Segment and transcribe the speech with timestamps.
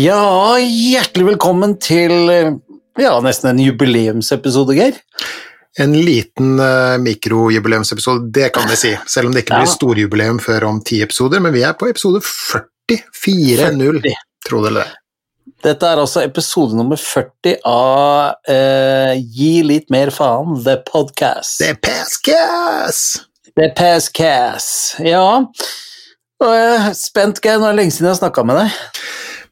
[0.00, 2.52] Ja, hjertelig velkommen til eh,
[3.00, 4.96] ja, nesten en jubileumsepisode, Geir.
[5.80, 8.92] En liten uh, mikrojubileumsepisode, det kan vi si.
[9.10, 9.74] Selv om det ikke blir Ja.
[9.74, 13.02] storjubileum før om ti episoder, men vi er på episode 40.
[13.24, 14.16] 4-0, 40.
[14.48, 14.96] tro det eller ei.
[15.66, 21.58] Dette er altså episode nummer 40 av uh, Gi litt mer faen, The Podcast.
[21.60, 23.02] The Pascas!
[23.52, 24.96] The Passcast.
[25.04, 25.44] Ja.
[26.40, 27.60] Og jeg er spent, Geir.
[27.60, 28.78] Nå er det lenge siden jeg har snakka med deg.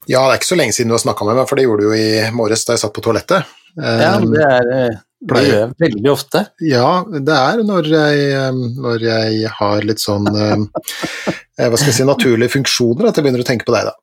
[0.08, 1.84] Ja, det er ikke så lenge siden du har snakka med meg, for det gjorde
[1.84, 3.54] du jo i morges da jeg satt på toalettet.
[3.76, 4.96] Ja, Um, det, er, eh,
[5.28, 6.40] det gjør jeg veldig ofte.
[6.66, 11.92] Ja, det er når jeg, um, når jeg har litt sånn um, eh, Hva skal
[11.92, 13.94] jeg si, naturlige funksjoner at jeg begynner å tenke på deg, da.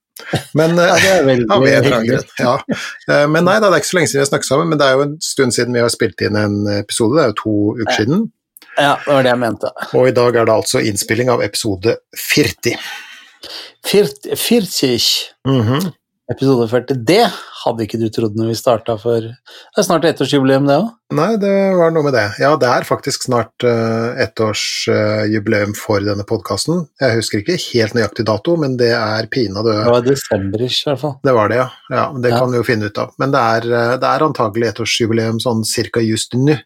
[0.56, 2.30] Men eh, Ja, det er veldig ja, grunn.
[2.40, 2.56] Ja.
[3.10, 4.82] Eh, Men nei da, det er ikke så lenge siden vi har snakket sammen, men
[4.82, 7.40] det er jo en stund siden vi har spilt inn en episode, det er jo
[7.42, 8.28] to uker siden.
[8.76, 9.74] Ja, det var det jeg mente.
[9.96, 12.80] Og i dag er det altså innspilling av episode 40.
[13.86, 14.26] Fyrt-
[15.48, 15.94] mm -hmm.
[16.32, 17.06] Episode 40.
[17.06, 17.28] Det
[17.62, 20.88] hadde ikke du trodd når vi starta for Det er snart ettårsjubileum, det òg.
[21.14, 22.24] Nei, det var noe med det.
[22.42, 26.88] Ja, det er faktisk snart uh, ettårsjubileum for denne podkasten.
[27.02, 31.04] Jeg husker ikke helt nøyaktig dato, men det er pinadø Det var desemberish, i hvert
[31.04, 31.14] fall.
[31.24, 31.70] Det var det, ja.
[31.94, 32.40] ja det Ja.
[32.40, 33.14] kan vi jo finne ut av.
[33.22, 36.58] Men det er, uh, det er antagelig ettårsjubileum sånn cirka just nå.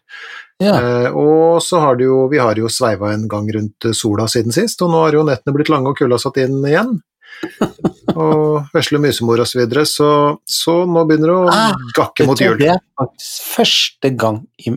[0.60, 0.80] Ja.
[0.80, 4.26] Uh, og så har det jo, vi har jo sveiva en gang rundt eh, sola
[4.28, 6.98] siden sist, og nå har jo nettene blitt lange og kulda satt inn igjen.
[8.20, 10.10] og vesle musemor og så videre, så,
[10.48, 12.58] så nå begynner det å Ah, gakke mot jul.
[12.60, 14.74] Det er faktisk første gang i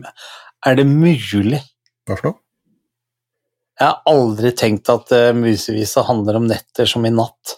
[0.64, 1.60] Er det mulig?
[2.08, 2.38] Hva for noe?
[3.74, 7.56] Jeg har aldri tenkt at uh, musevisa handler om netter som i natt.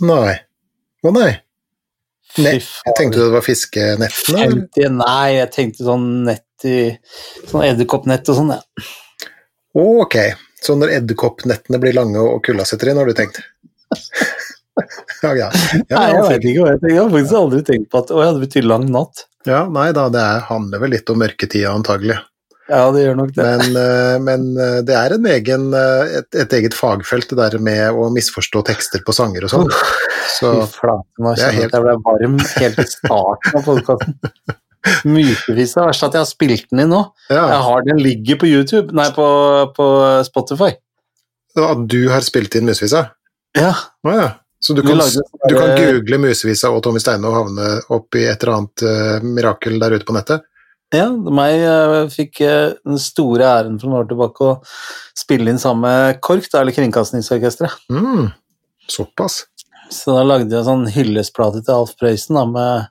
[0.00, 0.38] Nei.
[1.04, 1.32] Å nei.
[2.40, 2.54] nei.
[2.56, 4.46] Jeg tenkte det var fiskenettene.
[4.72, 6.78] 50, Nei, jeg tenkte sånn nett i
[7.48, 8.88] Sånn edderkoppnett og sånn, ja.
[9.80, 10.16] Ok.
[10.60, 13.40] Så når edderkoppnettene blir lange og kulda setter inn, har du tenkt?
[15.24, 15.50] ja, ja.
[15.90, 16.94] Nei, jeg vet ikke hva jeg tenker.
[16.94, 19.26] Jeg har faktisk aldri tenkt på at Å ja, det betyr lang natt.
[19.48, 22.18] ja, nei da, det er, handler vel litt om mørketida antagelig.
[22.70, 23.42] Ja, det gjør nok det.
[23.42, 27.56] Men, eh, men eh, det er en egen, eh, et, et eget fagfelt, det der
[27.66, 29.72] med å misforstå tekster på sanger og sånn.
[30.36, 33.66] Så Fy flate, nå det er jeg at jeg ble varm helt i starten av
[33.66, 34.14] podkasten.
[35.04, 37.00] Musevisa, verst at jeg har spilt den inn nå.
[37.28, 39.26] ja, Jeg har den ligger på YouTube, nei, på,
[39.76, 39.88] på
[40.30, 40.70] Spotify.
[41.58, 43.08] at du har spilt inn Musevisa?
[43.58, 43.74] Ja,
[44.06, 44.30] Ah, ja.
[44.60, 48.26] Så du kan, lagde du kan google Musevisa og Tommy Steine og havne opp i
[48.28, 50.44] et eller annet uh, mirakel der ute på nettet?
[50.90, 54.56] Ja, meg eh, fikk eh, den store æren for noen år tilbake å
[55.16, 57.84] spille inn sammen med KORK, da, eller Kringkastingsorkesteret.
[57.94, 58.32] Mm,
[58.90, 59.44] såpass.
[59.94, 62.90] Så da lagde jeg en sånn hyllestplate til Alf Prøysen da, med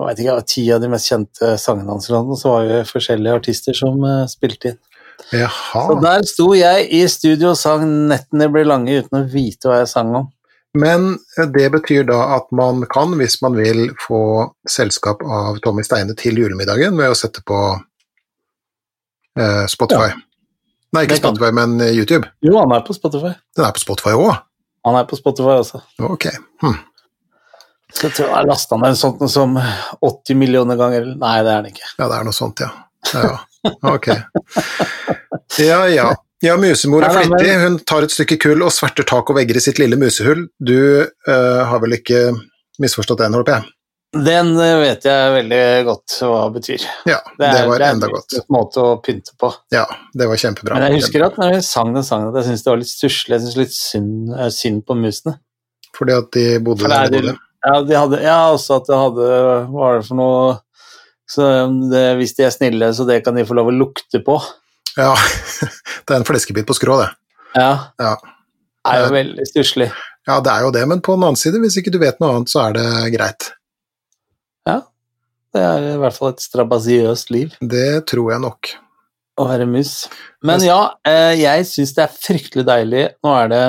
[0.00, 3.42] jeg vet ikke, ti av de mest kjente sangene hans, og så var det forskjellige
[3.42, 4.80] artister som eh, spilte inn.
[5.34, 5.86] Jaha.
[5.86, 9.82] Så der sto jeg i studio og sang 'Nettene blir lange' uten å vite hva
[9.82, 10.28] jeg sang om.
[10.78, 11.18] Men
[11.54, 16.38] det betyr da at man kan, hvis man vil, få selskap av Tommy Steine til
[16.38, 17.58] julemiddagen ved å sette på
[19.38, 20.14] eh, Spotify.
[20.94, 21.18] Nei, ikke.
[21.18, 22.30] Spotify, men eh, YouTube.
[22.46, 23.34] Jo, han er på Spotify.
[23.58, 24.38] Den er på Spotify òg?
[24.86, 25.82] Han er på Spotify også.
[26.06, 26.30] Ok.
[26.62, 26.78] Hm.
[27.90, 31.10] Så jeg tror jeg har lasta ned en sånn som 80 millioner ganger.
[31.18, 31.88] Nei, det er den ikke.
[31.96, 32.70] Ja, det er noe sånt, ja.
[33.10, 33.38] ja.
[33.82, 34.08] Ok.
[35.58, 36.14] Ja, ja.
[36.40, 37.50] Ja, musemor er flittig.
[37.60, 40.46] Hun tar et stykke kull og sverter tak og vegger i sitt lille musehull.
[40.56, 42.30] Du eh, har vel ikke
[42.80, 43.66] misforstått den, håper jeg?
[44.24, 45.60] Den eh, vet jeg veldig
[45.90, 46.86] godt hva betyr.
[47.06, 49.52] Ja, det, er- var det er enda en måte å pynte på.
[49.76, 49.84] Ja,
[50.16, 50.78] det var kjempebra.
[50.80, 52.94] Men jeg husker at når jeg sang den sangen, at jeg syntes det var litt
[52.94, 53.36] stusslig.
[53.36, 55.36] Jeg syntes litt synd, eh, synd på musene.
[56.00, 57.36] Fordi at de bodde der er de bodde.
[57.68, 60.44] Ja, de hadde, ja, også at det hadde Hva var det for noe
[61.30, 61.46] så
[61.92, 64.36] det, Hvis de er snille, så det kan de få lov å lukte på.
[64.98, 65.12] Ja,
[66.06, 67.10] det er en fleskebit på skrå, det.
[67.54, 67.72] Ja.
[68.02, 68.16] Ja.
[68.80, 69.90] Det er jo veldig stusslig.
[70.28, 72.34] Ja, det er jo det, men på den annen side, hvis ikke du vet noe
[72.36, 73.50] annet, så er det greit.
[74.68, 74.80] Ja.
[75.54, 78.68] Det er i hvert fall et strabasiøst liv Det tror jeg nok.
[79.40, 80.04] å være mus.
[80.46, 83.06] Men ja, eh, jeg syns det er fryktelig deilig.
[83.24, 83.62] Nå er det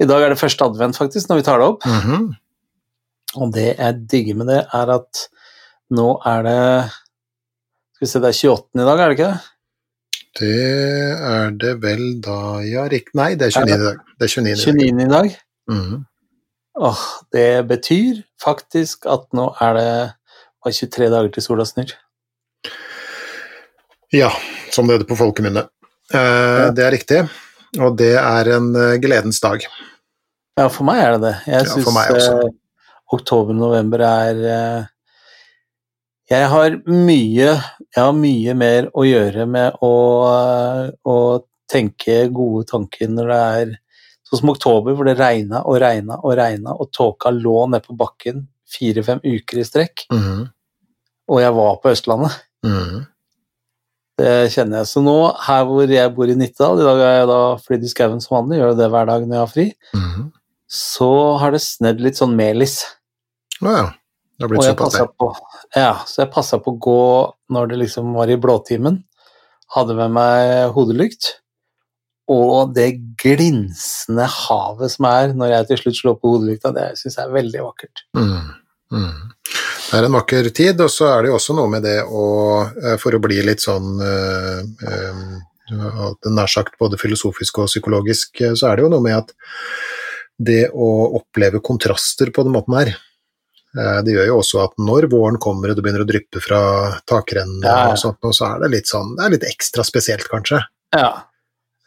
[0.00, 1.84] I dag er det første advent, faktisk, når vi tar det opp.
[1.88, 2.30] Mhm.
[3.40, 5.26] Og det jeg digger med det, er at
[5.90, 6.58] nå er det
[7.96, 8.80] Skal vi se, det er 28.
[8.82, 9.40] i dag, er det ikke det?
[10.40, 10.52] Det
[11.30, 13.98] er det vel da Ja, riktig Nei, det er 29 i dag.
[14.20, 14.64] Det er 29 i dag.
[14.78, 15.02] 29.
[15.04, 15.34] i dag.
[15.74, 15.98] Mhm.
[16.80, 17.00] Åh,
[17.34, 19.88] det betyr faktisk at nå er det
[20.62, 21.90] bare 23 dager til sola snur.
[24.14, 24.30] Ja,
[24.72, 25.66] som det heter på folkemunne.
[26.14, 27.20] Eh, Det er riktig,
[27.78, 29.66] og det er en eh, gledens dag.
[30.58, 31.34] Ja, for meg er det det.
[31.46, 32.38] Jeg Ja, syns også.
[32.46, 32.50] eh,
[33.12, 34.86] oktober-november er eh,
[36.30, 39.92] Jeg har mye Jeg har mye mer å gjøre med å,
[41.04, 41.16] å
[41.70, 43.72] tenke gode tanker når det er
[44.30, 47.96] Sånn som oktober, hvor det regna og regna og regna, og tåka lå ned på
[47.98, 50.44] bakken fire-fem uker i strekk, Mhm.
[51.34, 52.36] og jeg var på Østlandet.
[52.62, 53.00] Mhm.
[54.22, 54.86] Det kjenner jeg.
[54.86, 55.16] Så nå,
[55.48, 58.36] her hvor jeg bor i Nittedal, i dag er jeg da flydd i skauen som
[58.38, 59.66] vanlig, gjør det hver dag når jeg har fri,
[59.98, 60.32] Mhm.
[60.70, 61.10] så
[61.42, 62.84] har det snedd litt sånn melis.
[63.60, 63.90] Ja, ja.
[64.40, 65.06] Det har blitt jeg såpass, det.
[65.20, 65.26] på,
[65.76, 67.00] ja, så jeg passa på å gå
[67.52, 68.94] når det liksom var i blåtimen.
[69.74, 71.34] Hadde med meg hodelykt.
[72.30, 77.18] Og det glinsende havet som er når jeg til slutt slår på hodelykta, det syns
[77.18, 78.04] jeg er veldig vakkert.
[78.16, 78.48] Mm.
[78.96, 79.28] Mm.
[79.90, 82.24] Det er en vakker tid, og så er det jo også noe med det å
[82.62, 85.20] eh, For å bli litt sånn eh, eh,
[86.32, 89.36] nær sagt både filosofisk og psykologisk, så er det jo noe med at
[90.40, 90.88] det å
[91.20, 92.94] oppleve kontraster på den måten her
[93.74, 96.60] det gjør jo også at når våren kommer og det begynner å dryppe fra
[97.06, 100.26] takrennene, Ja, og sånt, og så er det litt sånn, det er litt ekstra spesielt,
[100.32, 100.58] kanskje.
[100.96, 101.10] Ja.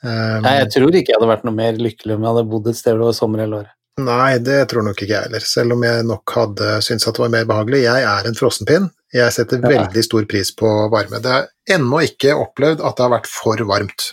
[0.04, 2.68] Um, Nei, jeg tror ikke jeg hadde vært noe mer lykkelig om jeg hadde bodd
[2.72, 3.76] et sted hvor det var sommer hele året.
[4.04, 7.22] Nei, det tror nok ikke jeg heller, selv om jeg nok hadde syntes at det
[7.28, 7.84] var mer behagelig.
[7.86, 8.88] Jeg er en frossenpinn.
[9.14, 9.70] Jeg setter Ja.
[9.70, 11.20] veldig stor pris på varme.
[11.22, 11.48] Det er
[11.78, 14.08] ennå ikke opplevd at det har vært for varmt.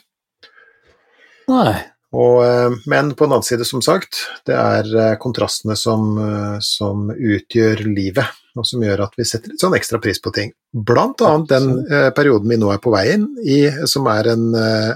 [1.49, 1.78] Nei.
[2.11, 6.57] Og, eh, men på den annen side, som sagt, det er eh, kontrastene som, eh,
[6.65, 8.27] som utgjør livet,
[8.59, 10.51] og som gjør at vi setter litt sånn ekstra pris på ting.
[10.75, 14.49] Blant annet den eh, perioden vi nå er på vei inn i, som er en
[14.59, 14.91] eh,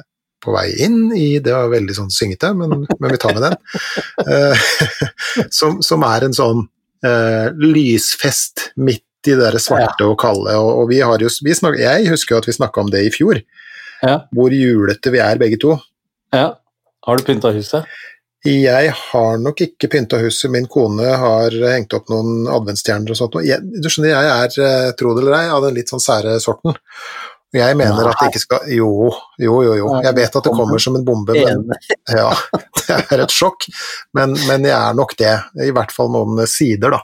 [0.45, 3.55] på vei inn i Det var veldig sånn syngete, men, men vi tar med den.
[4.27, 4.67] Eh,
[5.59, 6.67] som, som er en sånn
[7.61, 10.55] lysfest midt i det der svarte og kalde.
[10.57, 13.03] Og, og vi har jo, vi snak, jeg husker jo at vi snakka om det
[13.07, 13.41] i fjor,
[14.05, 14.19] Ja.
[14.37, 15.79] hvor julete vi er begge to.
[16.35, 16.55] ja.
[17.07, 17.85] Har du pynta huset?
[18.45, 23.39] Jeg har nok ikke pynta huset, min kone har hengt opp noen adventsstjerner og sånt.
[23.45, 26.37] Jeg, du skjønner, jeg er, eh, tro det eller ei, av den litt sånn sære
[26.45, 26.77] sorten.
[27.55, 28.91] Jeg mener at det ikke skal Jo,
[29.39, 29.75] jo, jo.
[29.79, 29.91] jo.
[30.03, 31.63] Jeg vet at det kommer som en bombe, men
[32.19, 32.33] ja,
[32.81, 33.69] det er et sjokk.
[34.19, 35.35] Men, men jeg er nok det.
[35.63, 37.01] I hvert fall noen sider, da,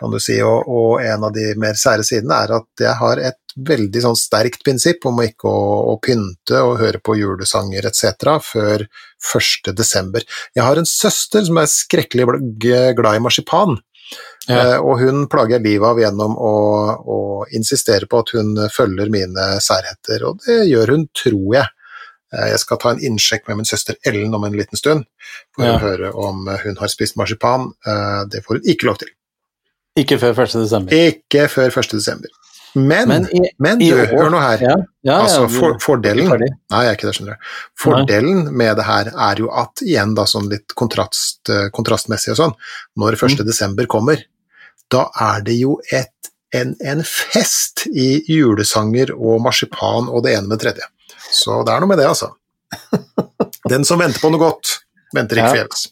[0.00, 0.38] kan du si.
[0.46, 4.16] Og, og en av de mer sære sidene er at jeg har et veldig sånn
[4.18, 8.38] sterkt prinsipp om ikke å, å pynte og høre på julesanger etc.
[8.42, 9.72] før 1.
[9.78, 10.24] desember.
[10.54, 12.26] Jeg har en søster som er skrekkelig
[12.58, 13.78] glad i marsipan.
[14.48, 14.74] Ja.
[14.74, 16.54] Eh, og hun plager jeg livet av gjennom å,
[17.00, 17.18] å
[17.54, 21.70] insistere på at hun følger mine særheter, og det gjør hun, tror jeg.
[22.34, 25.06] Eh, Jeg skal ta en innsjekk med min søster Ellen om en liten stund,
[25.54, 25.76] for Ja.
[25.76, 27.70] å høre om hun har spist marsipan.
[27.86, 29.08] Eh, Det får hun ikke lov til.
[29.96, 30.58] Ikke før 1.
[30.64, 30.92] desember.
[30.96, 32.00] Ikke før 1.
[32.74, 34.62] Men, Men i, men du, år hør nå her.
[34.64, 36.30] Ja, ja, altså, ja, for, fordelen.
[36.32, 37.50] Nei, jeg er ikke det, skjønner du.
[37.82, 42.38] Fordelen med det her er jo at, igjen da sånn litt kontrast, eh, kontrastmessig og
[42.40, 42.54] sånn,
[43.02, 43.44] når 1.
[43.44, 43.84] Mm.
[43.92, 44.24] kommer,
[44.92, 50.48] da er det jo et, en, en fest i julesanger og marsipan og det ene
[50.48, 50.88] med det tredje.
[51.32, 52.32] Så det er noe med det, altså.
[53.72, 54.78] Den som venter på noe godt,
[55.12, 55.56] venter ikke Ja.
[55.58, 55.88] forgjeves.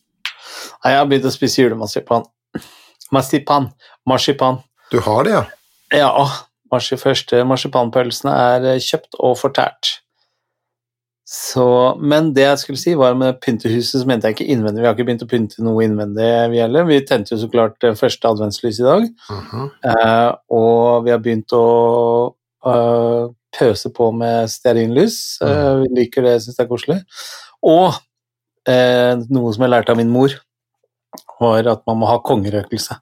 [0.80, 2.24] Nei, jeg har begynt å spise julemarsipan.
[3.12, 3.68] Marsipan.
[4.08, 4.62] Marsipan.
[4.90, 5.42] Du har det, ja?
[5.92, 6.10] Ja,
[6.72, 9.96] første marsipanpølsene er eh, kjøpt og fortært.
[11.30, 11.64] Så,
[12.02, 14.82] men det jeg skulle si var med pyntehuset, så mente jeg ikke innvendig.
[14.82, 16.88] Vi har ikke begynt å pynte noe innvendig, vi heller.
[16.88, 19.06] Vi tente jo så klart første adventslys i dag.
[19.30, 19.68] Mhm.
[19.92, 21.66] Eh, og vi har begynt å
[22.66, 25.20] eh, pøse på med stearinlys.
[25.46, 26.98] Eh, vi liker det, syns det er koselig.
[27.62, 27.94] Og
[28.66, 30.34] eh, noe som jeg lærte av min mor,
[31.40, 32.98] var at man må ha kongerøkelse.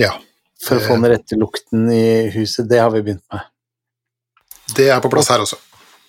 [0.00, 0.14] Ja.
[0.64, 2.66] For å få den rette lukten i huset.
[2.68, 3.46] Det har vi begynt med.
[4.76, 5.58] Det er på plass her også.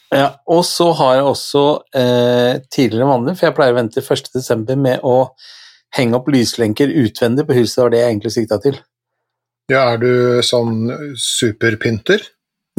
[0.09, 1.63] Ja, og så har jeg også
[1.93, 4.31] eh, tidligere vanlig, for jeg pleier å vente til 1.
[4.33, 5.17] desember med å
[5.93, 8.79] henge opp lyslenker utvendig på huset, det var det jeg egentlig sikta til.
[9.69, 10.11] Ja, er du
[10.45, 12.25] sånn superpynter?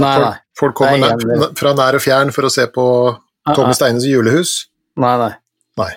[0.02, 0.34] Nei, nei.
[0.58, 2.86] Folk kommer Nei, nær, fra nær og fjern for å se på
[3.54, 3.74] Tommy.
[3.76, 4.56] Steines julehus?
[5.00, 5.32] Nei, nei.
[5.78, 5.92] Nei.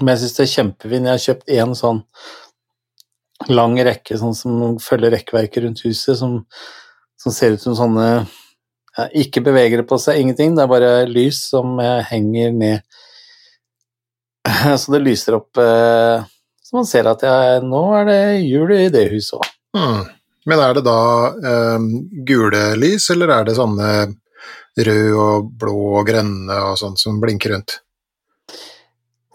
[0.00, 1.08] Men jeg syns det er kjempefint.
[1.08, 2.00] Jeg har kjøpt en sånn
[3.50, 6.40] lang rekke sånn som følger rekkverket rundt huset, som,
[7.20, 10.56] som ser ut som sånne ja, Ikke beveger det på seg, ingenting.
[10.56, 12.98] Det er bare lys som eh, henger ned.
[14.80, 16.24] Så det lyser opp eh,
[16.60, 19.54] Så man ser at jeg, nå er det jul i det huset òg.
[19.78, 20.02] Mm.
[20.50, 20.98] Men er det da
[21.30, 21.86] eh,
[22.26, 23.88] gule lys, eller er det sånne
[24.82, 27.81] rød og blå og grønne og sånt som blinker rundt?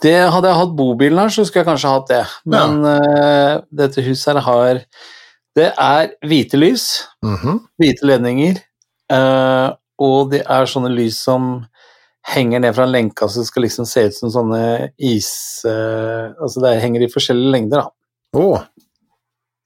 [0.03, 2.23] Det hadde jeg hatt bobilen her, så skulle jeg kanskje hatt det.
[2.49, 4.81] Men eh, dette huset her har
[5.57, 6.85] Det er hvite lys.
[7.25, 7.63] Mhm.
[7.81, 8.59] hvite ledninger,
[9.09, 11.65] uh, og det er sånne lys som
[12.27, 15.31] henger ned fra en lenke, så det skal liksom se ut som sånne is...
[15.65, 18.37] Uh, altså det henger i forskjellige lengder, da.
[18.37, 18.61] Oh.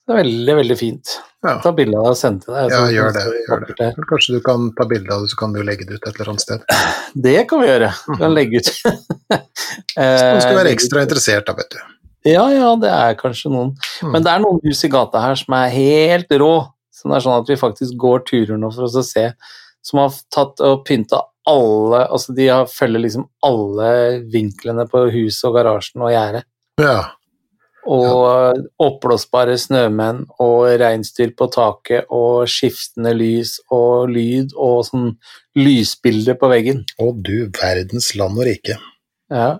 [0.07, 1.17] Det er veldig, veldig fint.
[1.41, 1.55] Ja.
[1.63, 2.69] Ta bilde av det og sende til deg.
[2.69, 3.23] Ja, gjør det.
[3.47, 3.87] Gjør det.
[4.11, 6.29] Kanskje du kan ta bilde av det, så kan du legge det ut et eller
[6.35, 6.67] annet sted.
[7.25, 7.89] Det kan vi gjøre.
[8.11, 8.69] Vi kan legge ut.
[9.31, 9.41] Man
[9.97, 11.79] skal Eh, være ekstra interessert da, vet du.
[12.29, 13.71] Ja, ja, det er kanskje noen.
[14.03, 14.11] Mm.
[14.13, 16.53] Men det er noen hus i gata her som er helt rå.
[16.93, 19.25] Som det er sånn at vi faktisk går turer nå for oss å se.
[19.81, 23.87] Som har tatt og pynta alle Altså de har, følger liksom alle
[24.29, 26.45] vinklene på huset og garasjen og gjerdet.
[26.77, 26.99] Ja.
[27.89, 35.07] Og oppblåsbare snømenn og reinsdyr på taket og skiftende lys og lyd og sånn
[35.57, 36.83] lysbilder på veggen.
[37.01, 38.77] Å du verdens land og rike.
[39.31, 39.55] Ja.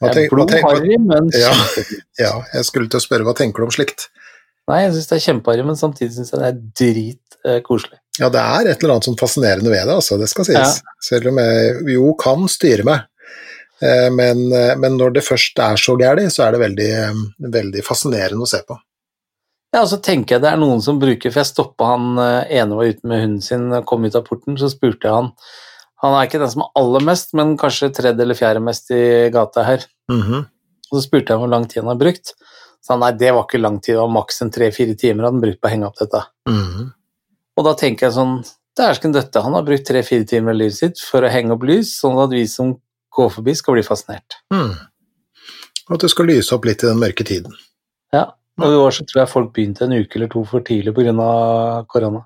[0.00, 1.52] Hva tenk, hva tenk, hva, men Ja.
[2.24, 4.08] ja, jeg skulle til å spørre, hva tenker du om slikt?
[4.66, 8.00] Nei, jeg syns det er kjempeharry, men samtidig syns jeg det er dritkoselig.
[8.18, 10.80] Ja, det er et eller annet sånn fascinerende ved det, altså, det skal sies.
[11.04, 13.04] Selv om jeg jo kan styre meg.
[13.82, 17.50] Eh, Men, eh, men når det først er så gærent, så er det veldig, eh,
[17.56, 18.78] veldig fascinerende å se på.
[19.74, 22.16] Ja, og så tenker jeg det er noen som bruker For jeg stoppa han
[22.48, 25.32] ene var ute med hunden sin og kom ut av porten, så spurte jeg han
[26.00, 29.28] Han er ikke den som er aller mest, men kanskje tredje eller fjerde mest i
[29.30, 29.84] gata her.
[30.08, 30.46] Mhm.
[30.92, 32.32] Og så spurte jeg hvor lang tid han har brukt.
[32.80, 35.40] Så han nei, det var ikke lang tid, det var maks en tre-fire timer han
[35.40, 36.22] brukte på å henge opp dette.
[36.48, 36.92] Mhm.
[37.56, 38.44] Og da tenker jeg sånn
[38.76, 41.94] Dæsken døtte, han har brukt tre-fire timer av livet sitt for å henge opp lys,
[41.98, 42.74] sånn at vi som
[43.16, 44.38] går forbi, skal bli fascinert.
[44.54, 44.74] Mm.
[45.94, 47.54] At det skal lyse opp litt i den mørke tiden.
[48.14, 48.28] Ja.
[48.62, 51.84] Og i år så tror jeg folk begynte en uke eller to for tidlig pga.
[51.92, 52.24] korona.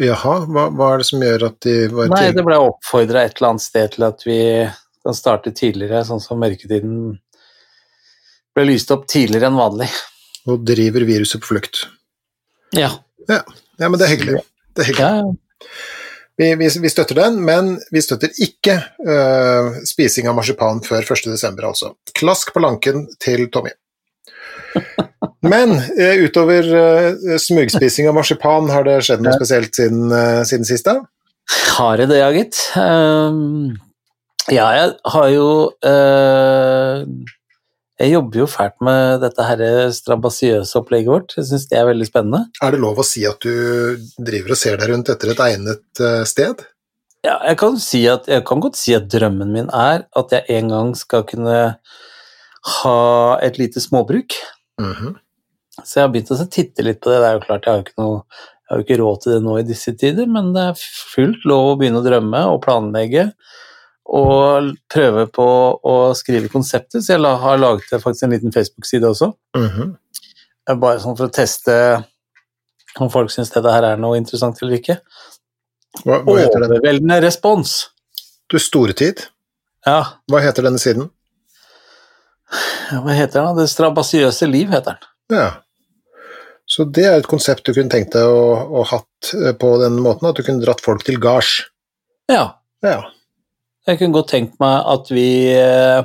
[0.00, 3.36] Jaha, hva, hva er det som gjør at de var Nei, det ble oppfordra et
[3.36, 4.38] eller annet sted til at vi
[5.04, 6.96] kan starte tidligere, sånn som mørketiden
[8.56, 9.90] ble lyst opp tidligere enn vanlig.
[10.48, 11.84] Og driver viruset på flukt.
[12.74, 12.90] Ja.
[13.28, 13.42] Ja,
[13.84, 14.42] men det er hyggelig.
[14.72, 15.12] Det er hyggelig.
[15.12, 15.94] ja.
[16.36, 18.76] Vi, vi, vi støtter den, men vi støtter ikke
[19.08, 21.94] uh, spising av marsipan før 1.12., altså.
[22.16, 23.72] Klask på lanken til Tommy.
[25.46, 30.68] Men uh, utover uh, smugspising av marsipan, har det skjedd noe spesielt siden, uh, siden
[30.68, 30.88] sist?
[31.76, 32.60] Har jeg det, ja, gitt.
[32.76, 33.76] Um,
[34.50, 35.48] ja, jeg har jo
[37.96, 39.60] Jeg jobber jo fælt med dette her
[39.96, 41.34] strabasiøse opplegget vårt.
[41.38, 42.42] Jeg syns det er veldig spennende.
[42.60, 46.02] Er det lov å si at du driver og ser deg rundt etter et egnet
[46.04, 46.66] øh, sted?
[47.24, 50.44] Ja, jeg kan, si at, jeg kan godt si at drømmen min er at jeg
[50.58, 51.56] en gang skal kunne
[52.82, 52.98] ha
[53.46, 54.36] et lite småbruk.
[54.82, 55.16] Mhm.
[55.84, 57.20] Så jeg har begynt å titte litt på det.
[57.20, 59.34] Det er jo klart, jeg har jo ikke, noe, jeg har jo ikke råd til
[59.34, 62.62] det nå i disse tider, men det er fullt lov å begynne å drømme og
[62.64, 63.26] planlegge.
[64.06, 65.46] Og prøve på
[65.82, 69.32] å skrive konseptet, så jeg har laget faktisk en liten Facebook-side også.
[69.56, 69.96] Mhm.
[70.80, 72.04] Bare sånn for å teste
[73.00, 74.96] om folk syns dette her er noe interessant eller ikke.
[76.04, 76.70] Hva, hva heter den?
[76.76, 77.74] Overveldende respons.
[78.50, 79.24] Du store tid.
[79.86, 81.10] Ja, Hva heter denne siden?
[83.02, 83.56] hva heter den?
[83.58, 85.38] Det strabasiøse liv heter den.
[85.38, 85.48] Ja.
[86.66, 89.98] Så det er et konsept du kunne tenkt deg å, å hatt øh, på den
[90.02, 91.60] måten, at du kunne dratt folk til gards.
[92.30, 93.02] Ja, Ja.
[93.86, 96.00] Jeg kunne godt tenkt meg at vi eh,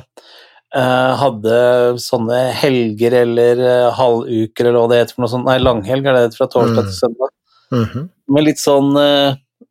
[0.77, 1.55] eh, hadde
[2.01, 5.47] sånne helger eller eh, halvuker eller hva det heter for noe sånt.
[5.49, 6.89] Nei, langhelg er det fra torsdag Mm.
[6.91, 7.33] til søndag.
[7.71, 8.09] Mhm.
[8.35, 8.89] Med litt sånn,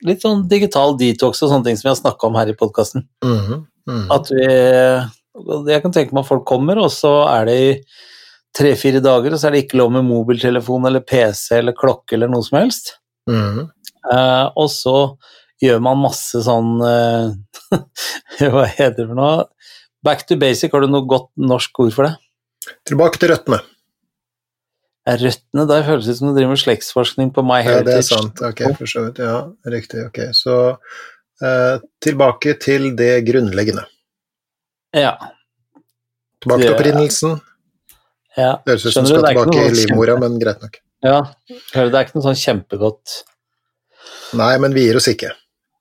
[0.09, 3.07] litt sånn digital detox og sånne ting som vi har snakka om her i podkasten.
[3.25, 4.07] Mm -hmm.
[4.11, 4.45] At vi
[5.71, 7.83] Jeg kan tenke meg at folk kommer, og så er det i
[8.59, 12.29] tre-fire dager, og så er det ikke lov med mobiltelefon eller PC eller klokke eller
[12.29, 12.97] noe som helst.
[14.13, 15.17] Eh, og så
[15.61, 17.77] gjør man masse sånn eh,
[18.53, 19.45] Hva heter det for noe?
[20.07, 22.15] Back to basic, har du noe godt norsk ord for det?
[22.89, 23.59] Tilbake til røttene.
[25.11, 27.83] Er røttene der føles det som du driver med slektsforskning på My Heritage.
[27.83, 28.41] Ja, det er sant.
[28.49, 29.21] Ok, for så vidt.
[29.25, 29.37] Ja,
[29.75, 30.05] riktig.
[30.09, 30.57] Ok, så
[31.45, 33.85] eh, tilbake til det grunnleggende.
[34.97, 35.15] Ja.
[36.41, 37.37] Tilbake til opprinnelsen.
[38.39, 38.55] ja.
[38.65, 40.81] Det høres ut som du skal tilbake i livmora, men greit nok.
[41.05, 41.19] ja.
[41.75, 43.19] Hører Det er ikke noe sånn kjempegodt
[44.39, 45.33] Nei, men vi gir oss ikke.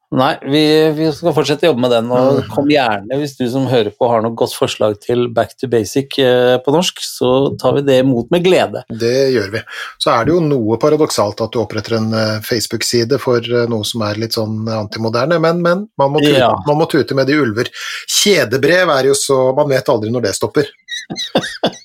[0.10, 0.62] Nei, vi,
[0.98, 4.08] vi skal fortsette å jobbe med den, og kom gjerne hvis du som hører på
[4.10, 7.30] har noe godt forslag til back to basic eh, på norsk, så
[7.62, 8.82] tar vi det imot med glede.
[8.90, 9.62] Det gjør vi.
[10.02, 13.86] Så er det jo noe paradoksalt at du oppretter en eh, Facebook-side for eh, noe
[13.86, 16.56] som er litt sånn antimoderne, men, men man, må tute, Ja.
[16.66, 17.70] man må tute med de ulver.
[18.10, 20.74] Kjedebrev er jo så Man vet aldri når det stopper.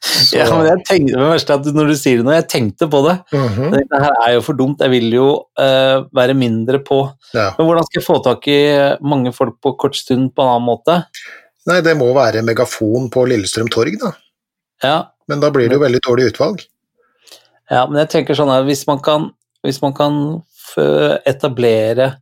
[0.00, 2.46] Så, Ja, men jeg tenkte, det verste er at når du sier det nå, jeg
[2.48, 3.16] tenkte på det.
[3.32, 3.70] Mm -hmm.
[3.76, 5.28] Det her er jo for dumt, jeg vil jo
[5.60, 7.10] uh, være mindre på.
[7.34, 7.50] ja.
[7.58, 8.60] Men hvordan skal jeg få tak i
[9.02, 11.04] mange folk på kort stund på en annen måte?
[11.66, 14.12] Nei, det må være megafon på Lillestrøm torg, da.
[14.82, 16.60] Ja, Men da blir det jo veldig dårlig utvalg.
[17.70, 19.30] ja men jeg tenker sånn her, hvis man kan,
[19.62, 20.42] hvis man kan
[21.26, 22.16] etablere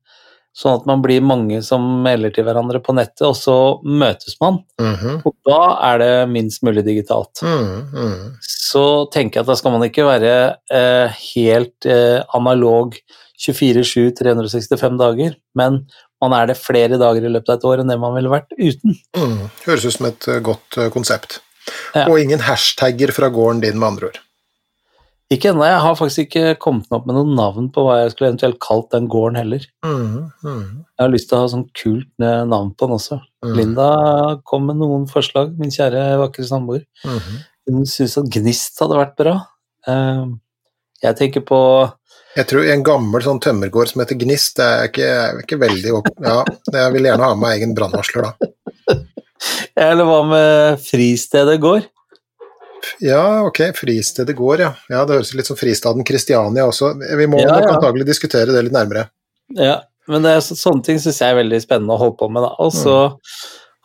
[0.56, 4.62] Sånn at man blir mange som melder til hverandre på nettet, og så møtes man.
[4.80, 5.20] Mhm.
[5.28, 5.60] Og da
[5.92, 7.42] er det minst mulig digitalt.
[7.42, 8.32] Mm -hmm.
[8.40, 12.96] Så tenker jeg at da skal man ikke være eh, helt eh, analog
[13.38, 15.86] 24-7 365 dager, men
[16.20, 18.50] man er det flere dager i løpet av et år enn det man ville vært
[18.58, 18.96] uten.
[19.16, 21.40] Mm, høres ut som et eh, godt eh, konsept.
[21.94, 22.08] Ja.
[22.08, 24.20] Og ingen hashtagger fra gården din, med andre ord.
[25.28, 28.30] Ikke ennå, jeg har faktisk ikke kommet opp med noe navn på hva jeg skulle
[28.30, 29.66] eventuelt kalt den gården heller.
[29.84, 30.62] Mm, mm,
[30.96, 33.18] Jeg har lyst til å ha sånn kult navn på den også.
[33.44, 33.88] mm, Linda
[34.48, 36.86] kom med noen forslag, min kjære vakre samboer.
[37.04, 37.38] mhm.
[37.68, 39.34] Hun syntes at Gnist hadde vært bra.
[39.86, 40.26] Eh,
[41.04, 41.58] Jeg tenker på
[42.34, 45.92] Jeg tror en gammel sånn tømmergård som heter Gnist, det er ikke, er ikke veldig.
[46.24, 48.96] Ja, jeg vil gjerne ha med egen brannvarsler, da.
[49.76, 51.84] Eller hva med Fristedet gård?
[53.04, 54.72] Ja, ok, fristedet går, ja.
[54.90, 56.94] Ja, Det høres litt som fristaden Kristiania også.
[56.98, 57.74] Vi må Ja, nok ja.
[57.76, 59.08] antagelig diskutere det litt nærmere.
[59.56, 62.30] Ja, men det er, så, sånne ting syns jeg er veldig spennende å holde på
[62.32, 62.44] med.
[62.46, 62.54] Da.
[62.64, 62.96] Og så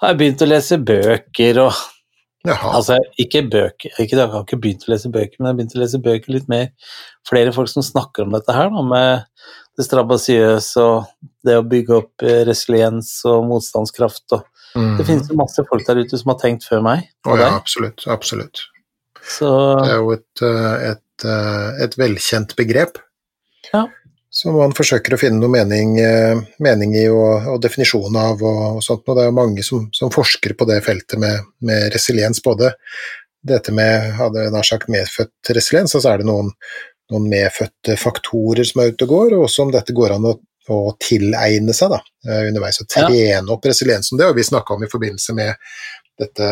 [0.01, 1.81] har jeg begynt å lese bøker og
[2.43, 2.73] Jaha.
[2.75, 5.75] Altså, ikke bøker ikke, Jeg har ikke begynt å lese bøker, men jeg har begynt
[5.77, 6.65] å lese bøker litt mer.
[7.29, 9.23] Flere folk som snakker om dette her, da, med
[9.79, 14.97] det strabasiøse og det å bygge opp eh, resiliens og motstandskraft og Mm.
[14.97, 17.51] Det finnes jo masse folk der ute som har tenkt før meg Å oh, ja,
[17.53, 18.07] absolutt.
[18.09, 18.63] Absolutt.
[19.23, 19.49] Så
[19.83, 22.97] Det er jo et, eh, et, eh, et velkjent begrep.
[23.71, 23.87] Ja.
[24.33, 28.61] Som man forsøker å finne noe mening, eh, mening i og, og definisjon av og,
[28.77, 29.05] og sånt.
[29.07, 32.41] Og det er jo mange som, som forsker på det feltet med, med resiliens.
[32.43, 32.73] Både
[33.45, 36.49] dette med hadde jeg nær sagt medfødt resiliens, og så er det noen,
[37.11, 40.37] noen medfødte faktorer som er ute og går, og også om dette går an å,
[40.71, 41.99] å tilegne seg da,
[42.47, 42.79] underveis.
[42.81, 43.07] Og Ja.
[43.09, 44.17] trene opp resiliensen.
[44.17, 45.53] Det har vi snakka om i forbindelse med
[46.19, 46.49] dette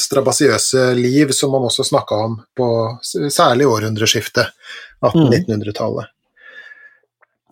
[0.00, 2.68] strabasiøse liv som man også snakka om på
[3.30, 4.52] særlig århundreskiftet,
[5.04, 6.06] 1800-1900-tallet.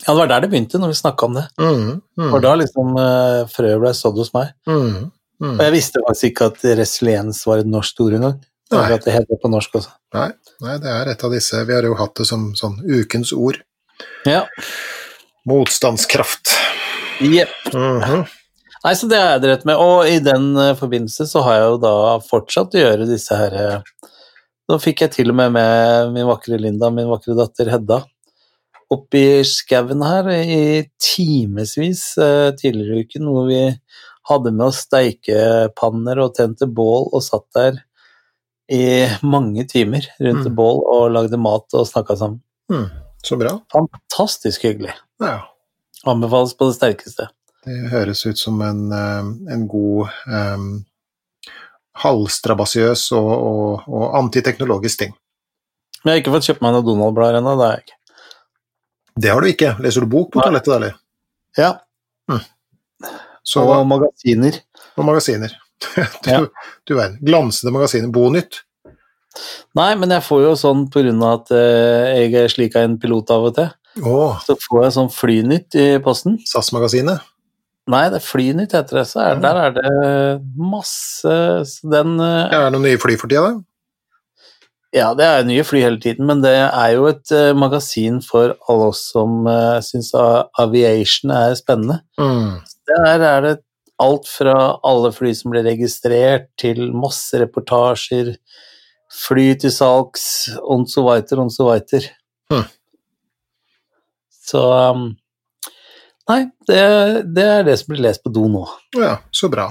[0.07, 1.45] ja, det var der det begynte, når vi snakka om det.
[1.61, 4.51] Mm, mm, For da liksom uh, frøet ble sådd hos meg.
[4.67, 5.11] mm,
[5.45, 5.55] mm.
[5.55, 8.41] Og jeg visste faktisk ikke at resiliens var et norsk ord engang.
[8.75, 9.91] At det heter på norsk også.
[10.17, 10.31] Nei,
[10.65, 11.61] nei, det er et av disse.
[11.69, 13.61] Vi har jo hatt det som sånn ukens ord.
[14.27, 14.41] Ja.
[15.47, 16.55] Motstandskraft.
[17.21, 17.53] Jepp.
[17.73, 18.25] Mhm,
[18.85, 21.69] Nei, så det har jeg drevet med, og i den eh, forbindelse så har jeg
[21.71, 21.93] jo da
[22.27, 23.55] fortsatt å gjøre disse her
[24.65, 28.03] Nå Da fikk jeg til og med med min vakre Linda, min vakre datter Hedda,
[28.93, 33.63] opp i skauen her i timevis eh, tidligere i uken, hvor vi
[34.31, 37.81] hadde med oss steikepanner og tente bål og satt der
[38.73, 40.55] i mange timer rundt Mm.
[40.57, 42.41] bål og lagde mat og snakka sammen.
[42.73, 42.87] mm.
[43.25, 43.55] Så bra.
[43.73, 44.93] Fantastisk hyggelig.
[45.21, 45.39] Ja.
[46.09, 47.29] Anbefales på det sterkeste.
[47.65, 50.67] Det høres ut som en, eh, en god um,
[52.05, 55.15] halvstrabasiøs og, og, og antiteknologisk ting.
[56.05, 57.99] Jeg har ikke fått kjøpt meg noen Donald-blader ennå, det har jeg ikke.
[59.25, 59.71] Det har du ikke.
[59.85, 60.47] Leser du bok på Nei.
[60.49, 60.97] toalettet, eller?
[61.57, 61.73] Ja,
[63.45, 64.57] Så, og magasiner.
[64.97, 65.53] og magasiner.
[66.25, 66.39] du, Ja.
[66.89, 67.19] du verden.
[67.25, 68.09] Glansende magasiner.
[68.13, 68.63] Bonytt.
[69.77, 72.87] Nei, men jeg får jo sånn på grunn av at eh, jeg er slik av
[72.89, 73.73] en pilot av og til,
[74.03, 74.41] Oh.
[74.43, 76.39] så får jeg sånn Flynytt i posten.
[76.51, 77.21] SAS-magasinet.
[77.91, 79.89] Nei, det er Flynytt heter det, så er, der er det
[80.57, 81.35] masse
[81.85, 83.61] Den eh, Ja, er det noen nye fly for tida, da?
[84.95, 88.55] Ja, det er nye fly hele tiden, men det er jo et eh, magasin for
[88.71, 91.99] alle oss som uh, syns aviation er spennende.
[92.15, 92.61] Mm.
[92.93, 93.55] Der er det
[93.99, 94.55] alt fra
[94.87, 98.37] alle fly som blir registrert, til masse reportasjer,
[99.27, 100.29] fly til salgs,
[100.63, 102.07] on so weiter, on so weiter.
[102.55, 102.65] Mm.
[104.45, 105.09] Så um,
[106.31, 106.79] Nei, det,
[107.37, 108.63] det er det som blir lest på do nå.
[108.97, 109.71] Ja, så bra.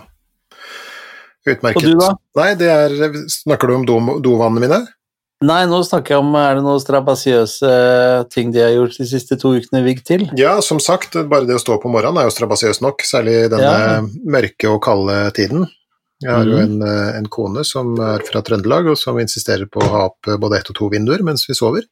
[1.50, 1.82] Utmerket.
[1.82, 2.12] Og du, da?
[2.39, 4.78] Nei, det er Snakker du om do- dovannene mine?
[5.44, 7.72] Nei, nå snakker jeg om er det noen strabasiøse
[8.32, 10.24] ting de har gjort de siste to ukene, Vigg, til?
[10.39, 13.50] Ja, som sagt, bare det å stå på morgenen er jo strabasiøst nok, særlig i
[13.52, 13.98] denne Ja.
[14.38, 15.66] mørke og kalde tiden.
[16.24, 16.63] Jeg har jo Mhm.
[16.84, 16.88] en,
[17.18, 20.70] en kone som er fra Trøndelag, og som insisterer på å ha opp både ett
[20.72, 21.84] og to vinduer mens vi sover.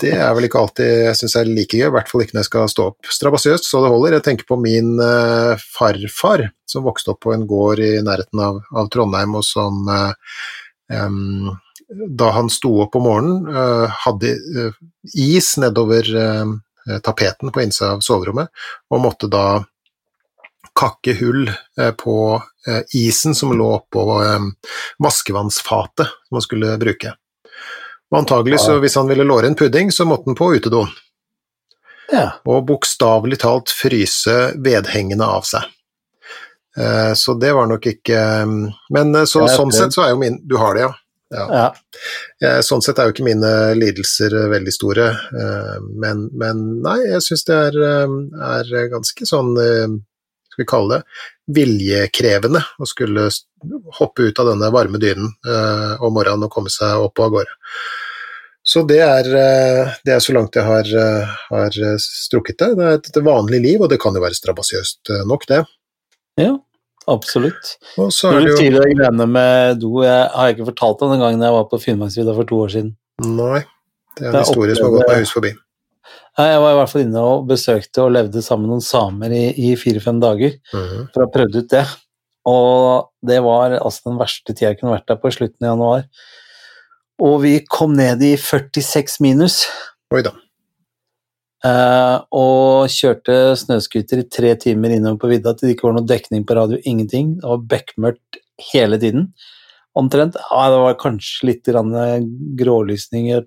[0.00, 2.44] Det er vel ikke alltid jeg syns er like gøy, i hvert fall ikke når
[2.44, 3.10] jeg skal stå opp.
[3.16, 4.16] Strabasiøst så det holder.
[4.16, 8.62] Jeg tenker på min uh, farfar, som vokste opp på en gård i nærheten av,
[8.78, 10.12] av Trondheim, og som uh,
[10.92, 11.50] um,
[12.08, 14.36] da han sto opp om morgenen, uh, hadde
[15.12, 16.08] is nedover
[17.04, 18.48] tapeten på innsida av soverommet,
[18.90, 19.60] og måtte da
[20.78, 21.44] kakke hull
[22.00, 22.14] på
[22.96, 24.02] isen som lå oppå
[25.04, 27.12] vaskevannsfatet som han skulle bruke.
[28.12, 30.90] Og antagelig, så hvis han ville låre en pudding, så måtte han på utedoen,
[32.12, 32.26] Ja.
[32.44, 35.62] og bokstavelig talt fryse vedhengene av seg.
[36.76, 38.18] Eh, Så det var nok ikke
[38.90, 40.94] Men eh, så, sånn sett så er jo min Du har det, ja?
[41.32, 41.72] Ja.
[42.40, 42.60] Ja.
[42.64, 47.20] Sånn sett er jo ikke mine lidelser eh, veldig store, eh, men, men nei, jeg
[47.24, 48.16] syns det er, eh,
[48.56, 49.86] er ganske sånn eh,
[50.52, 51.04] Skal vi kalle det
[51.56, 53.28] viljekrevende å skulle
[53.98, 57.32] hoppe ut av denne varme dynen eh, om morgenen og komme seg opp og av
[57.38, 57.56] gårde.
[58.72, 62.68] Så det er, eh, det er så langt jeg har, eh, har eh, strukket det.
[62.78, 65.64] Det er et, vanlig liv, og det kan jo være strabasiøst nok, det.
[66.40, 66.54] ja,
[67.12, 67.74] absolutt.
[68.00, 71.24] Og så er det jo sier greiene med do, jeg har ikke fortalt deg den
[71.26, 72.94] gangen jeg var på Finnmarksvidda for to år siden.
[73.26, 73.60] Nei,
[74.16, 75.52] det er en Det er historie som har gått meg hus forbi.
[76.38, 79.44] Jeg var i hvert fall inne og besøkte og levde sammen med noen samer i,
[79.52, 81.10] i fire-fem dager Mhm.
[81.12, 81.84] for å ha prøvd ut det.
[82.48, 85.74] Og det var altså den verste tida jeg kunne vært der på i slutten av
[85.76, 86.06] januar.
[87.22, 89.62] Og vi kom ned i 46 minus.
[90.14, 90.34] Oi da.
[91.62, 96.08] Uh, og kjørte snøscooter i tre timer innover på vidda til det ikke var noe
[96.08, 97.36] dekning på radio, ingenting.
[97.38, 98.40] Det var bekmørkt
[98.72, 99.28] hele tiden.
[99.98, 100.38] Omtrent.
[100.50, 103.40] Ja, det var kanskje litt grålysninger grålysning i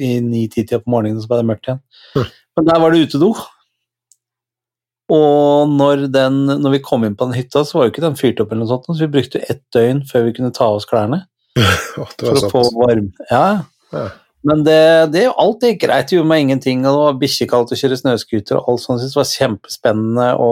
[0.00, 1.82] i ni-ti-tida på morgenen, så ble det mørkt igjen.
[2.16, 2.32] Mm.
[2.56, 3.28] Men der var det utedo.
[5.12, 8.18] Og når, den, når vi kom inn på den hytta, så var jo ikke den
[8.18, 10.80] fyrt opp, eller noe sånt, så vi brukte ett døgn før vi kunne ta av
[10.80, 11.22] oss klærne.
[11.56, 13.10] For å få varm.
[13.30, 13.64] Ja,
[13.94, 14.08] Ja.
[14.46, 16.84] men det, det, alt gikk greit, det gjorde meg ingenting.
[16.84, 19.04] Og det var bikkjekaldt å kjøre snøscooter og alt sånt.
[19.04, 20.50] Det var kjempespennende å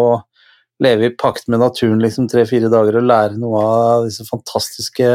[0.83, 5.11] leve i pakt med naturen liksom tre-fire dager og lære noe av disse fantastiske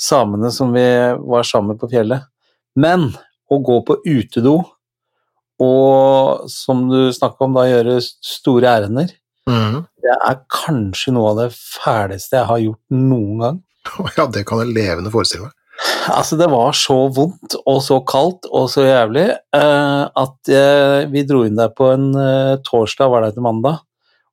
[0.00, 0.86] samene som vi
[1.20, 2.26] var sammen med på fjellet.
[2.78, 3.10] Men
[3.50, 4.60] å gå på utedo
[5.60, 9.10] og, som du snakka om, da gjøre store ærender,
[9.50, 9.82] mm.
[10.00, 13.58] det er kanskje noe av det fæleste jeg har gjort noen gang.
[14.18, 15.56] Ja, det kan jeg levende forestille meg.
[16.12, 20.50] Altså, det var så vondt og så kaldt og så jævlig eh, at
[21.12, 23.78] vi dro inn der på en eh, torsdag, var det til mandag,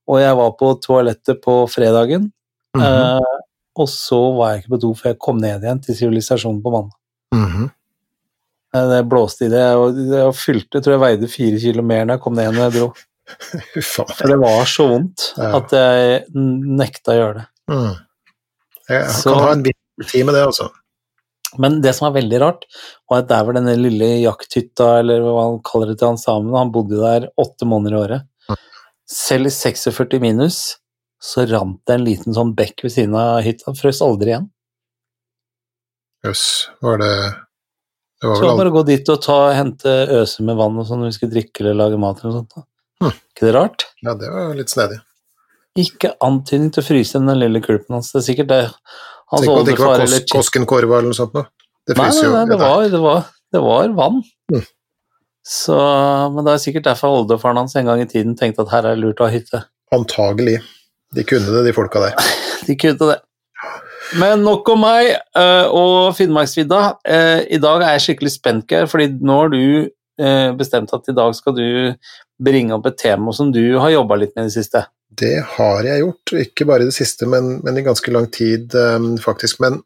[0.08, 2.32] og jeg var på toalettet på fredagen,
[2.76, 2.84] Mhm.
[2.84, 3.36] eh,
[3.80, 6.72] og så var jeg ikke på do før jeg kom ned igjen til sivilisasjonen på
[6.74, 6.98] mandag.
[7.34, 7.70] Mhm.
[8.76, 12.18] Eh, Det blåste i det, og jeg fylte, tror jeg veide fire kilo mer når
[12.18, 12.90] jeg kom ned igjen når jeg dro.
[14.18, 17.48] For det var så vondt at jeg nekta å gjøre det.
[17.72, 17.96] Mm.
[18.90, 20.70] Jeg Så- ha en viss tid med det, altså.
[21.58, 22.66] Men det som er veldig rart,
[23.10, 26.54] var at der var denne lille jakthytta, eller hva han kaller det til han sammen,
[26.56, 28.58] han bodde der åtte måneder i året.
[29.08, 30.78] Selv i 46 minus
[31.24, 34.50] så rant det en liten sånn bekk ved siden av hytta, frøs aldri igjen.
[36.26, 37.14] Jøss, var det
[38.20, 40.88] Det var Så vel bare å gå dit og ta, hente øse med vann og
[40.90, 42.66] sånn når vi skulle drikke eller lage mat eller noe sånt.
[43.04, 43.12] Hm.
[43.14, 43.86] Ikke det rart?
[44.02, 44.98] Ja, det var litt snedig.
[45.78, 48.10] Ikke antydning til å fryse den lille kulpen hans.
[48.14, 51.38] Det er sikkert det hans Tenk at det ikke var kos Koskenkorva eller noe sånt
[51.38, 51.50] noe.
[51.88, 54.18] Det Nei, nei, nei, det var, det var, det var vann.
[54.52, 54.66] Mm.
[55.48, 55.78] Så,
[56.34, 58.98] men det er sikkert derfor oldefaren hans en gang i tiden tenkte at her er
[58.98, 59.62] det lurt å ha hytte.
[59.96, 60.58] Antagelig.
[61.16, 62.18] De kunne det, de folka der.
[62.68, 63.22] De kunne det.
[64.20, 66.82] Men nok om meg eh, og Finnmarksvidda.
[67.08, 71.08] Eh, I dag er jeg skikkelig spent, Geir, fordi nå har du eh, bestemt at
[71.12, 71.66] i dag skal du
[72.44, 74.84] bringe opp et tema som du har jobba litt med i det siste.
[75.10, 78.74] Det har jeg gjort, ikke bare i det siste, men, men i ganske lang tid,
[78.76, 79.60] eh, faktisk.
[79.64, 79.80] Men,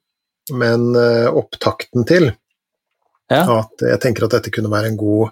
[0.51, 2.31] men eh, opptakten til
[3.31, 3.45] Ja.
[3.61, 5.29] at jeg tenker at dette kunne være en god,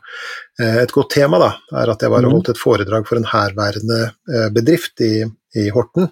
[0.62, 1.50] eh, et godt tema, da,
[1.82, 2.38] er at jeg var og Mhm.
[2.38, 4.00] holdt et foredrag for en herværende
[4.56, 5.26] bedrift i,
[5.56, 6.08] i Horten.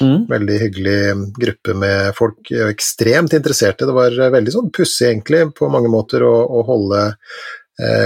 [0.00, 0.22] Mm.
[0.30, 1.00] Veldig hyggelig
[1.36, 3.84] gruppe med folk ekstremt interesserte.
[3.84, 7.02] Det var veldig sånn pussig, egentlig, på mange måter å, å holde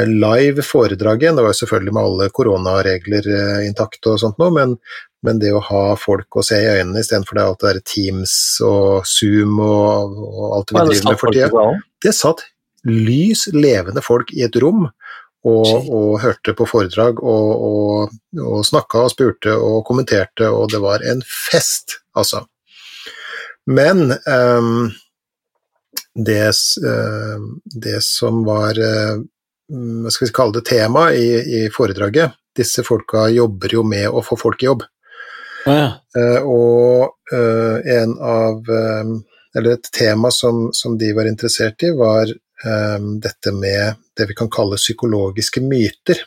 [0.06, 1.24] live foredrag.
[1.24, 4.76] Det var jo selvfølgelig med alle koronaregler intakte intakt og sånt noe, men,
[5.26, 8.34] men det å ha folk å se i øynene istedenfor det alt det der Teams
[8.64, 11.68] og Zoom og, og alt det vi Ja, driver med for tida,
[12.04, 12.44] det satt
[12.84, 14.87] lys levende folk i et rom
[15.44, 20.80] og, og hørte på foredrag og, og, og snakka og spurte og kommenterte, og det
[20.84, 22.44] var en fest, altså.
[23.68, 24.90] Men um,
[26.14, 26.52] det,
[26.87, 29.16] ehm, det som var eh,
[30.11, 34.37] skal vi kalle det, tema i, i foredraget Disse folka jobber jo med å få
[34.38, 34.85] folk i jobb.
[35.66, 35.87] Å ja.
[36.20, 39.09] Eh, og eh, en av eh,
[39.59, 42.31] Eller et tema som, som de var interessert i, var
[43.20, 46.22] dette med det vi kan kalle psykologiske myter.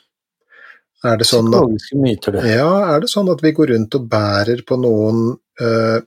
[1.06, 2.44] Er det sånn at myter, det.
[2.56, 5.30] ja, er det sånn at vi går rundt og bærer på noen
[5.62, 5.98] eh,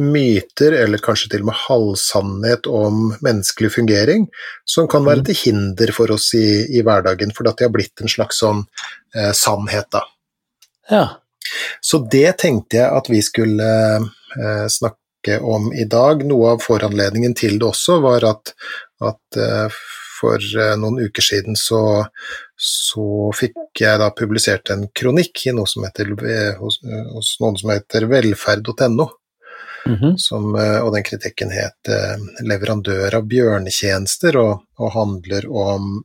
[0.00, 4.26] myter, eller kanskje til og med halvsannhet om menneskelig fungering,
[4.64, 5.26] som kan være Mm.
[5.28, 8.64] til hinder for oss i, i hverdagen, fordi at de har blitt en slags sånn
[9.14, 10.02] eh, sannhet, da.
[10.90, 11.04] Ja.
[11.82, 16.24] Så det tenkte jeg at vi skulle eh, snakke om i dag.
[16.26, 18.54] Noe av foranledningen til det også var at,
[19.04, 19.80] at eh,
[20.20, 22.04] for eh, noen uker siden så,
[22.56, 27.34] så fikk jeg da publisert en kronikk i noe som heter, eh, hos, eh, hos
[27.40, 29.08] noen som heter velferd.no.
[29.86, 30.18] Mhm.
[30.18, 36.02] som, eh, og den kritikken het eh, 'Leverandør av bjørnetjenester', og, og handler om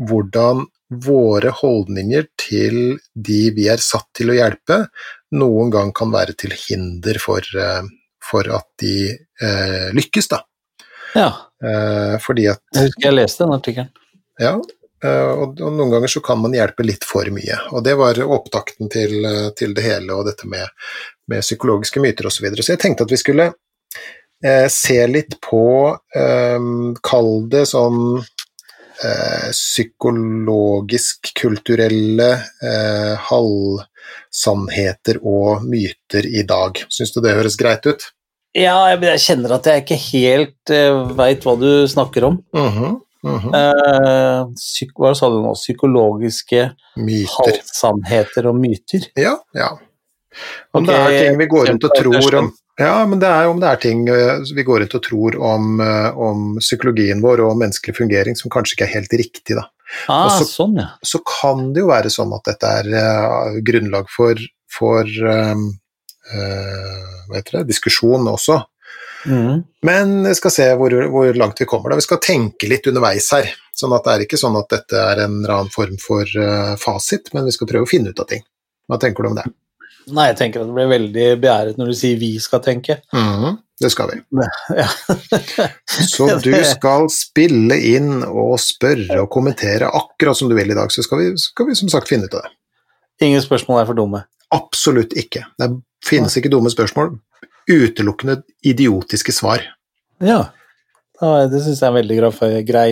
[0.00, 4.88] hvordan våre holdninger til de vi er satt til å hjelpe,
[5.32, 7.82] noen gang kan være til hinder for, eh,
[8.22, 10.42] for at de eh, lykkes, da.
[11.14, 13.90] Ja, Eh, fordi at jeg husker jeg leste den artikkelen.
[14.40, 14.54] Ja,
[15.00, 17.58] og, og noen ganger så kan man hjelpe litt for mye.
[17.72, 20.64] Og det var opptakten til, til det hele, og dette med,
[21.30, 22.36] med psykologiske myter osv.
[22.36, 22.62] Så, videre.
[22.66, 23.46] så jeg tenkte at vi skulle
[24.44, 26.58] eh, se litt på eh,
[27.06, 28.18] Kall det sånn
[29.04, 32.30] eh, psykologisk-kulturelle
[32.70, 36.84] eh, halvsannheter og myter i dag.
[36.88, 38.02] Syns du det høres greit ut?
[38.56, 42.36] Ja, jeg, kjenner at jeg ikke helt eh, veit hva du snakker om.
[42.56, 42.90] Mhm,
[43.26, 43.50] mhm.
[43.54, 45.52] Eh, psyk, hva sa du nå?
[45.58, 46.60] Psykologiske
[46.98, 47.30] Myter.
[47.36, 49.02] halvsannheter og myter?
[49.18, 49.70] Ja, ja.
[50.72, 53.48] Om okay, det er ting vi går rundt og tror om Ja, men det er
[53.50, 57.42] om det er ting eh, vi går rundt og tror om, eh, om psykologien vår
[57.44, 59.66] og menneskelig fungering som kanskje ikke er helt riktig, da.
[60.08, 60.86] Ah, så- sånn, ja.
[61.04, 64.38] Så kan det jo være sånn at dette er uh, grunnlag for,
[64.70, 65.66] for um,
[66.32, 68.62] uh, hva heter det, diskusjon også.
[69.26, 69.64] Mm.
[69.84, 71.90] Men vi skal se hvor, hvor langt vi kommer.
[71.90, 71.98] da.
[72.00, 73.50] Vi skal tenke litt underveis her.
[73.76, 76.76] sånn at det er ikke sånn at dette er en eller annen form for uh,
[76.80, 78.42] fasit, men vi skal prøve å finne ut av ting.
[78.88, 79.44] Hva tenker du om det?
[80.16, 83.00] Nei, jeg tenker at det blir veldig begjæret når du sier 'vi skal tenke'.
[83.14, 84.20] Mhm, det skal vi.
[84.82, 84.88] Ja.
[86.08, 90.92] Så du skal spille inn og spørre og kommentere akkurat som du vil i dag,
[90.92, 92.52] så skal vi, skal vi som sagt finne ut av det.
[93.26, 94.24] Ingen spørsmål er for dumme.
[94.52, 95.44] Absolutt ikke.
[95.58, 95.70] Det
[96.04, 97.18] finnes ikke dumme spørsmål.
[97.70, 99.62] Utelukkende idiotiske svar.
[100.20, 100.50] Ja.
[101.20, 102.86] Ja, Det syns jeg er en veldig grei,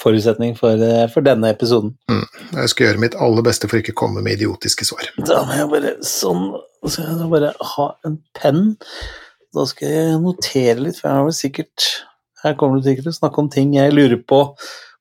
[0.00, 1.96] forutsetning for, eh, for denne episoden.
[2.08, 5.04] Jeg skal gjøre mitt aller beste for ikke å komme med idiotiske svar.
[5.18, 6.46] Da må jeg bare sånn
[6.84, 8.76] så skal jeg bare ha en penn.
[9.54, 11.86] Da skal jeg notere litt, for jeg har vel sikkert
[12.44, 14.40] Her kommer du sikkert til å snakke om ting jeg lurer på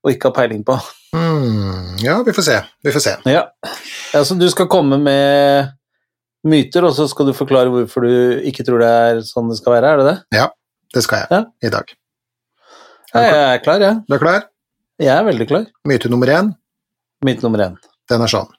[0.03, 0.77] og ikke har peiling på.
[1.15, 1.97] Mm.
[2.03, 2.55] ja, vi får se.
[2.83, 3.13] Vi får se.
[3.31, 3.43] Ja.
[4.13, 5.69] ja, Så du skal komme med
[6.47, 9.77] myter, og så skal du forklare hvorfor du ikke tror det er sånn det skal
[9.77, 10.17] være, er det det?
[10.39, 10.47] Ja,
[10.93, 11.43] Det skal jeg Ja.
[11.67, 11.93] i dag.
[13.13, 14.01] Ja, jeg er klar, jeg.
[14.09, 14.45] Du er klar?
[15.01, 15.65] Jeg er veldig klar.
[15.89, 16.51] Myte nummer én,
[17.25, 17.75] Myte nummer én.
[18.09, 18.49] den er sånn.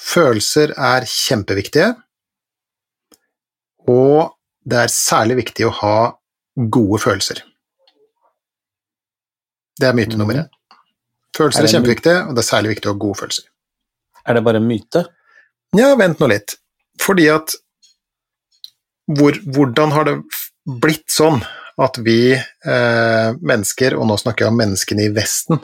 [0.00, 1.90] Følelser er kjempeviktige,
[3.88, 4.32] og
[4.66, 5.96] det er særlig viktig å ha
[6.56, 7.42] gode følelser.
[9.78, 10.48] Det er myte nummer én.
[11.36, 13.44] Følelser Er er kjempeviktige, og det er særlig viktig å ha gode følelser.
[14.24, 15.04] Er det bare myte?
[15.76, 16.56] Ja, vent nå litt.
[17.02, 17.56] Fordi at
[19.10, 20.14] hvor, Hvordan har det
[20.80, 21.42] blitt sånn
[21.82, 25.58] at vi eh, mennesker, og nå snakker jeg om menneskene i Vesten,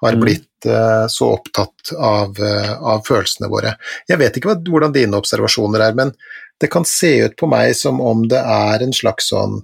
[0.00, 0.20] har Mm.
[0.22, 3.74] blitt eh, så opptatt av, eh, av følelsene våre?
[4.08, 6.12] Jeg vet ikke hva, hvordan dine observasjoner er, men
[6.60, 9.62] det kan se ut på meg som om det er en slags sånn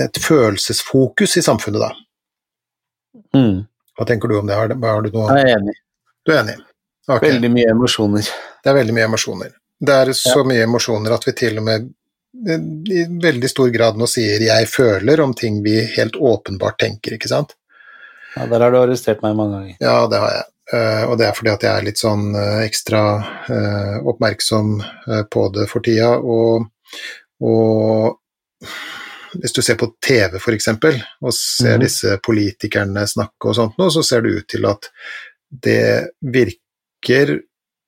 [0.00, 1.90] Et følelsesfokus i samfunnet, da.
[3.34, 3.62] Mm.
[3.96, 4.54] Hva tenker du om det?
[4.54, 5.74] Har, har du noe Jeg er enig.
[6.26, 6.56] Du er enig?
[7.08, 7.30] Okay.
[7.32, 8.28] Veldig mye emosjoner.
[8.62, 9.54] Det er veldig mye emosjoner.
[9.80, 11.88] Det er så mye emosjoner at vi til og med
[12.30, 17.28] i veldig stor grad nå sier 'jeg føler' om ting vi helt åpenbart tenker, ikke
[17.28, 17.56] sant?
[18.36, 19.76] Ja, der har du arrestert meg mange ganger.
[19.80, 20.44] Ja, det har jeg.
[20.72, 23.02] Eh, og det er fordi at jeg er litt sånn eh, ekstra
[23.50, 24.76] eh, oppmerksom
[25.30, 26.12] på det for tida.
[26.18, 26.68] Og,
[27.42, 28.68] og
[29.40, 31.84] hvis du ser på TV f.eks., og ser mm.
[31.84, 34.90] disse politikerne snakke og sånt nå, så ser det ut til at
[35.50, 37.40] det virker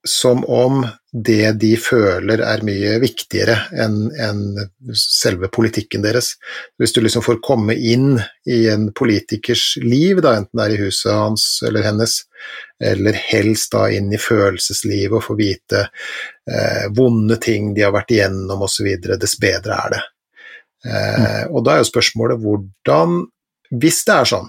[0.07, 4.39] som om det de føler er mye viktigere enn en
[4.97, 6.33] selve politikken deres.
[6.81, 8.17] Hvis du liksom får komme inn
[8.49, 12.17] i en politikers liv, da, enten det er i huset hans eller hennes,
[12.81, 18.17] eller helst da inn i følelseslivet og få vite eh, vonde ting de har vært
[18.17, 20.03] igjennom osv., dess bedre er det.
[20.89, 23.21] Eh, og da er jo spørsmålet hvordan
[23.81, 24.49] Hvis det er sånn,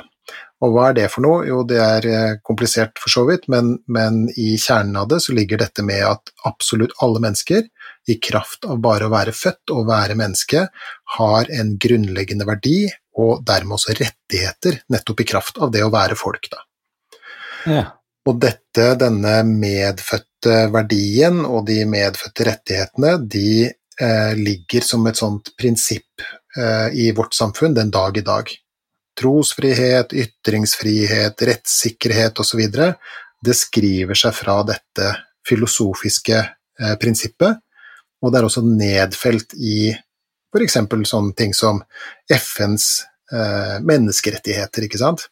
[0.64, 1.42] Og hva er det for noe?
[1.44, 5.60] Jo, det er komplisert for så vidt, men, men i kjernen av det så ligger
[5.60, 7.66] dette med at absolutt alle mennesker,
[8.10, 10.68] i kraft av bare å være født og være menneske,
[11.18, 12.88] har en grunnleggende verdi,
[13.20, 16.64] og dermed også rettigheter, nettopp i kraft av det å være folk, da.
[17.70, 17.84] Ja.
[18.28, 25.52] Og dette, denne medfødte verdien og de medfødte rettighetene, de eh, ligger som et sånt
[25.60, 26.24] prinsipp
[26.58, 28.52] eh, i vårt samfunn den dag i dag.
[29.20, 32.64] Trosfrihet, ytringsfrihet, rettssikkerhet osv.
[33.44, 35.12] Det skriver seg fra dette
[35.48, 37.60] filosofiske eh, prinsippet,
[38.24, 39.92] og det er også nedfelt i
[40.54, 40.78] f.eks.
[41.10, 41.82] sånne ting som
[42.32, 42.88] FNs
[43.34, 45.28] eh, menneskerettigheter, ikke sant.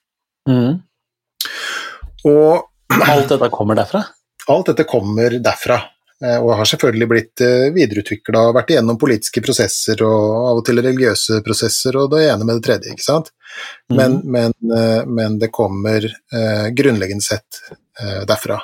[0.49, 0.81] Mm.
[2.27, 4.03] Og Alt dette kommer derfra?
[4.51, 5.77] alt dette kommer derfra,
[6.23, 10.65] eh, og har selvfølgelig blitt eh, videreutvikla og vært igjennom politiske prosesser og av og
[10.67, 13.31] til religiøse prosesser og det ene med det tredje, ikke sant.
[13.93, 17.63] Men, men, eh, men det kommer eh, grunnleggende sett
[18.01, 18.61] eh, derfra.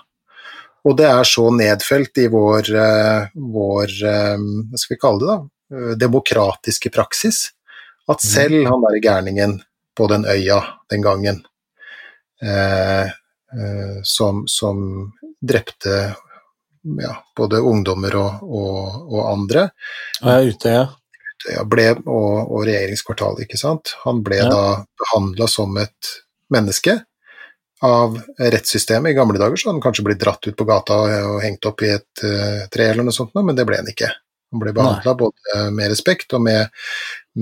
[0.87, 4.37] Og det er så nedfelt i vår, eh, vår eh,
[4.71, 5.37] hva skal vi kalle det, da,
[5.75, 7.41] eh, demokratiske praksis,
[8.07, 9.57] at selv han derre gærningen
[9.97, 10.61] på den øya
[10.93, 11.41] den gangen,
[12.41, 13.09] eh,
[13.51, 15.97] eh, som, som drepte
[17.01, 19.67] ja, både ungdommer og, og, og andre,
[20.23, 20.53] Og Utøya?
[20.53, 20.85] ute, ja.
[21.57, 23.91] ja, ble, og, og regjeringskvartalet, ikke sant.
[24.05, 24.47] Han ble Ja.
[24.53, 24.63] da
[25.03, 26.13] behandla som et
[26.53, 27.01] menneske
[27.85, 29.11] av rettssystemet.
[29.11, 31.83] I gamle dager så hadde han kanskje blitt dratt ut på gata og, hengt opp
[31.85, 34.09] i et uh, tre eller noe sånt, men det ble han ikke.
[34.51, 36.71] Han ble behandla både med respekt og, med,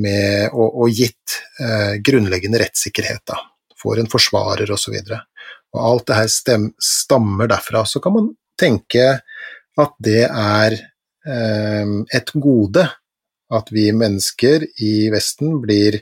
[0.02, 3.22] med, og, og gitt eh, grunnleggende rettssikkerhet.
[3.30, 3.38] Da.
[3.78, 4.96] Får en forsvarer osv.
[5.78, 7.84] Alt det her stem, stammer derfra.
[7.86, 9.06] Så kan man tenke
[9.78, 12.88] at det er eh, et gode
[13.54, 16.00] at vi mennesker i Vesten blir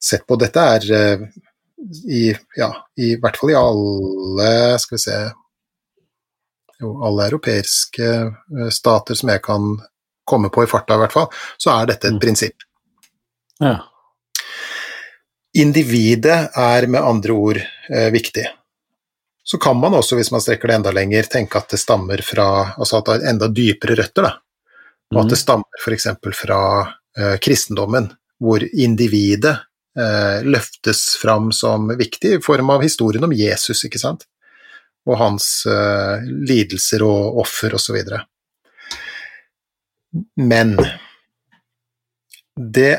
[0.00, 0.38] sett på.
[0.40, 1.26] Dette er eh,
[2.08, 5.16] i, ja, i hvert fall i alle skal vi se
[6.80, 9.76] jo, alle europeiske eh, stater som jeg kan
[10.26, 12.20] komme på i farta, i hvert fall, så er dette et Mm.
[12.20, 12.64] prinsipp.
[13.60, 13.76] ja.
[15.56, 17.56] Individet er med andre ord
[17.90, 18.44] eh, viktig.
[19.44, 22.74] Så kan man også, hvis man strekker det enda lenger, tenke at det stammer fra
[22.76, 24.32] Altså at det har enda dypere røtter, da.
[25.14, 26.08] Og at det stammer f.eks.
[26.34, 26.60] fra
[27.16, 28.10] eh, kristendommen,
[28.42, 29.54] hvor individet
[30.44, 34.26] løftes fram som viktig i form av historien om Jesus, ikke sant?
[35.06, 37.96] Og hans eh, lidelser og offer osv.
[40.36, 40.76] Men
[42.56, 42.98] det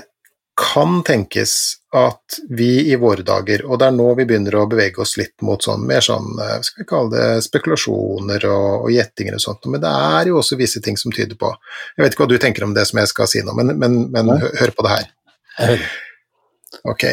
[0.58, 5.04] kan tenkes at vi i våre dager, og det er nå vi begynner å bevege
[5.04, 9.38] oss litt mot sånn mer sånn, eh, skal vi kalle det spekulasjoner og, og gjettinger
[9.38, 12.26] og sånt, men det er jo også visse ting som tyder på Jeg vet ikke
[12.26, 14.88] hva du tenker om det som jeg skal si nå, men, men, men hør på
[14.88, 15.14] det her.
[16.84, 17.04] Ok.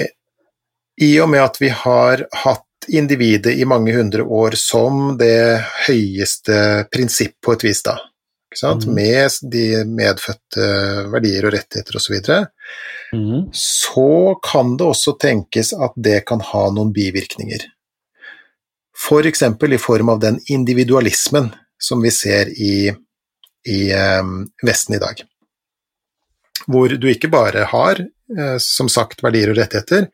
[1.02, 6.86] I og med at vi har hatt individet i mange hundre år som det høyeste
[6.92, 7.98] prinsipp på et vis, da?
[8.62, 8.94] Mhm.
[8.94, 10.66] med de medfødte
[11.10, 12.46] verdier og rettigheter osv., så,
[13.12, 13.48] Mhm.
[13.52, 17.60] så kan det også tenkes at det kan ha noen bivirkninger.
[18.96, 22.94] For eksempel i form av den individualismen som vi ser i,
[23.66, 24.22] i eh,
[24.62, 25.24] Vesten i dag.
[26.70, 28.00] Hvor du ikke bare har,
[28.38, 30.08] eh, som sagt, verdier og rettigheter,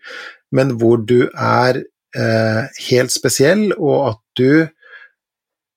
[0.57, 1.83] men hvor du er
[2.17, 4.67] eh, helt spesiell, og at du,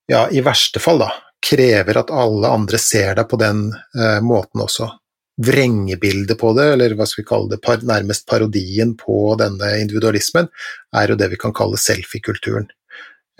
[0.09, 1.11] ja, i verste fall, da,
[1.43, 4.89] krever at alle andre ser deg på den eh, måten også
[5.43, 10.49] vrengebildet på det, eller hva skal vi kalle det, par, nærmest parodien på denne individualismen,
[10.93, 12.67] er jo det vi kan kalle selfie-kulturen.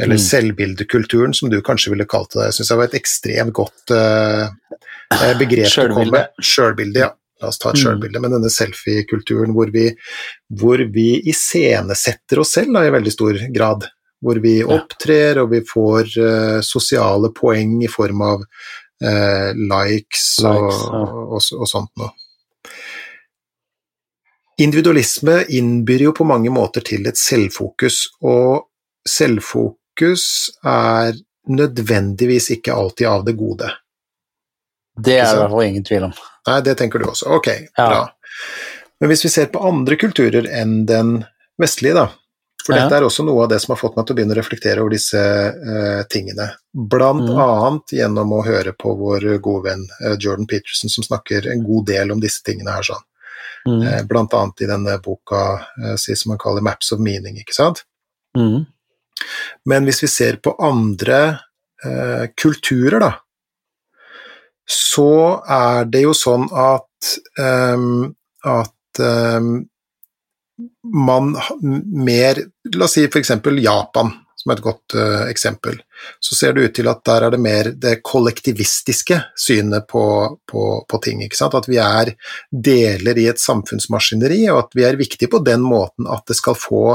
[0.01, 0.23] Eller Mm.
[0.25, 2.47] selvbildekulturen, som du kanskje ville kalt det.
[2.47, 4.49] Jeg syns det var et ekstremt godt eh,
[5.37, 6.31] begrep å komme med.
[6.41, 7.11] Sjølbilde, ja.
[7.43, 8.21] La oss ta et sjølbilde.
[8.23, 9.89] Men denne selfie-kulturen hvor vi,
[10.59, 13.89] hvor vi iscenesetter oss selv da, i veldig stor grad.
[14.23, 20.45] Hvor vi opptrer, og vi får uh, sosiale poeng i form av uh, likes, Likes,
[20.47, 21.01] og, ja.
[21.27, 22.13] og, og sånt noe.
[24.63, 28.69] Individualisme innbyr jo på mange måter til et selvfokus, og
[29.09, 30.25] selvfokus
[30.63, 31.17] er
[31.49, 33.71] nødvendigvis ikke alltid av det gode.
[34.95, 36.13] Det er det i hvert fall ingen tvil om.
[36.47, 37.27] Nei, det tenker du også.
[37.37, 37.87] Ok, Ja.
[37.89, 38.09] bra.
[38.99, 41.25] Men hvis vi ser på andre kulturer enn den
[41.59, 42.07] vestlige, da,
[42.65, 42.83] for Ja.
[42.83, 44.79] dette er også noe av det som har fått meg til å begynne å reflektere
[44.79, 47.39] over disse uh, tingene, blant Mm.
[47.39, 51.85] annet gjennom å høre på vår gode venn uh, Jordan Peterson, som snakker en god
[51.87, 53.03] del om disse tingene her, sånn.
[53.67, 53.81] Mm.
[53.87, 55.65] Eh, blant annet i denne boka
[55.97, 57.83] som man kaller Maps of Meaning, ikke sant?
[58.35, 58.65] Mm.
[59.65, 61.39] Men hvis vi ser på andre
[62.35, 63.13] kulturer, da,
[64.69, 68.13] så er det jo sånn at, um,
[68.47, 69.55] at um,
[70.83, 71.33] man
[72.05, 72.39] mer
[72.73, 73.33] La oss si f.eks.
[73.59, 75.81] Japan, som er et godt uh, eksempel.
[76.23, 80.05] Så ser det ut til at der er det mer det kollektivistiske synet på,
[80.49, 81.25] på, på ting.
[81.27, 82.13] At vi er
[82.51, 86.57] deler i et samfunnsmaskineri, og at vi er viktige på den måten at det skal
[86.59, 86.85] få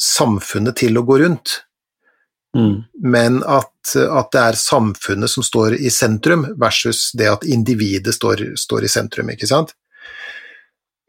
[0.00, 1.60] samfunnet til å gå rundt.
[2.54, 2.84] Mm.
[3.02, 8.46] Men at, at, det er samfunnet som står i sentrum, versus det at individet står,
[8.58, 9.74] står i sentrum, ikke sant.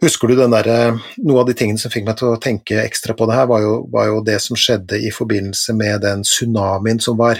[0.03, 3.15] Husker du den der, Noe av de tingene som fikk meg til å tenke ekstra
[3.17, 6.99] på det her, var jo, var jo det som skjedde i forbindelse med den tsunamien
[7.01, 7.39] som var.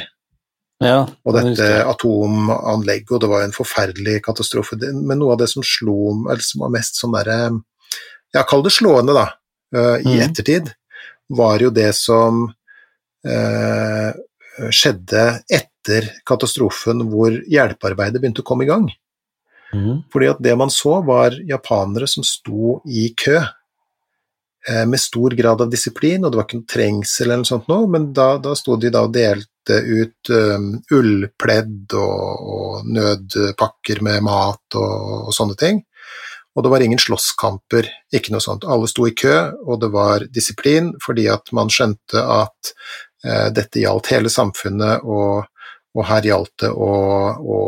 [0.83, 4.77] Ja, og dette atomanlegget, og det var en forferdelig katastrofe.
[4.77, 7.39] Men noe av det som slo eller som var mest sånn derre
[8.35, 9.29] Ja, kall det slående, da,
[9.71, 10.23] uh, i mm.
[10.25, 10.73] ettertid,
[11.31, 12.49] var jo det som
[14.71, 18.85] skjedde etter katastrofen, hvor hjelpearbeidet begynte å komme i gang.
[19.75, 20.03] Mm.
[20.11, 25.61] Fordi at det man så, var japanere som sto i kø eh, med stor grad
[25.61, 28.55] av disiplin, og det var ikke noe trengsel eller noe sånt noe, men da, da
[28.57, 34.95] sto de da og delte ut um, ullpledd og, og, nødpakker med mat og,
[35.25, 35.81] og, sånne ting.
[36.55, 38.63] Og det var ingen slåsskamper, ikke noe sånt.
[38.69, 39.33] Alle sto i kø,
[39.65, 43.14] og det var disiplin fordi at man skjønte at eh,
[43.55, 45.47] dette gjaldt hele samfunnet, og,
[45.95, 46.91] og her gjaldt det å,
[47.39, 47.59] å,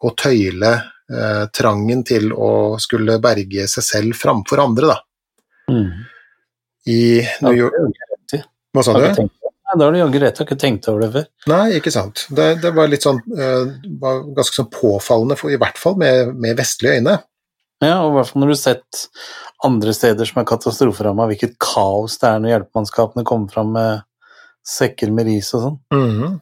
[0.00, 4.98] å tøyle eh, trangen til å skulle berge seg selv framfor andre, da.
[5.70, 5.90] Mm.
[6.90, 7.02] I
[7.44, 8.40] New York
[8.74, 9.28] Hva sa du?
[9.70, 11.26] Da har du jaggu rett, jeg har ikke tenkt over det før.
[11.52, 12.24] Nei, ikke sant.
[12.34, 13.68] Det, det var litt sånn uh,
[14.02, 17.20] var ganske sånn påfallende, for, i hvert fall med, med vestlige øyne.
[17.84, 19.04] Ja, og i hvert fall når du har sett
[19.64, 24.02] andre steder som er katastroferamma, hvilket kaos det er når hjelpemannskapene kommer fram med
[24.66, 25.82] sekker med ris og sånn.
[25.94, 26.38] Mm -hmm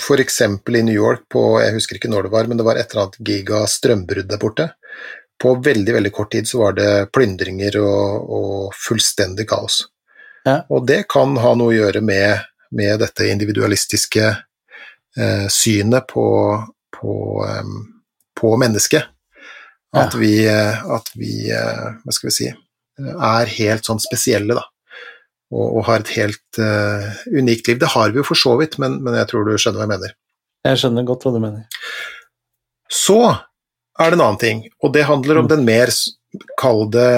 [0.00, 0.40] f.eks.
[0.40, 3.06] i New York på jeg husker ikke når det var, men det var et eller
[3.06, 4.68] annet giga strømbrudd der borte.
[5.40, 9.84] På veldig veldig kort tid så var det plyndringer og, og fullstendig kaos.
[10.44, 10.62] Ja.
[10.70, 12.44] Og det kan ha noe å gjøre med,
[12.74, 16.26] med dette individualistiske eh, synet på,
[16.94, 17.80] på, um,
[18.36, 19.10] på mennesket.
[19.94, 22.48] At vi, eh, at vi eh, hva skal vi si,
[22.98, 24.64] er helt sånn spesielle, da
[25.54, 27.78] og, og har et helt uh, unikt liv.
[27.80, 29.94] Det har vi jo for så vidt, men, men, jeg tror du skjønner hva jeg
[29.94, 30.14] mener.
[30.64, 31.88] Jeg skjønner godt hva du mener.
[32.92, 35.52] Så er det en annen ting, og det handler om mm.
[35.54, 35.92] den mer,
[36.60, 37.08] kall det,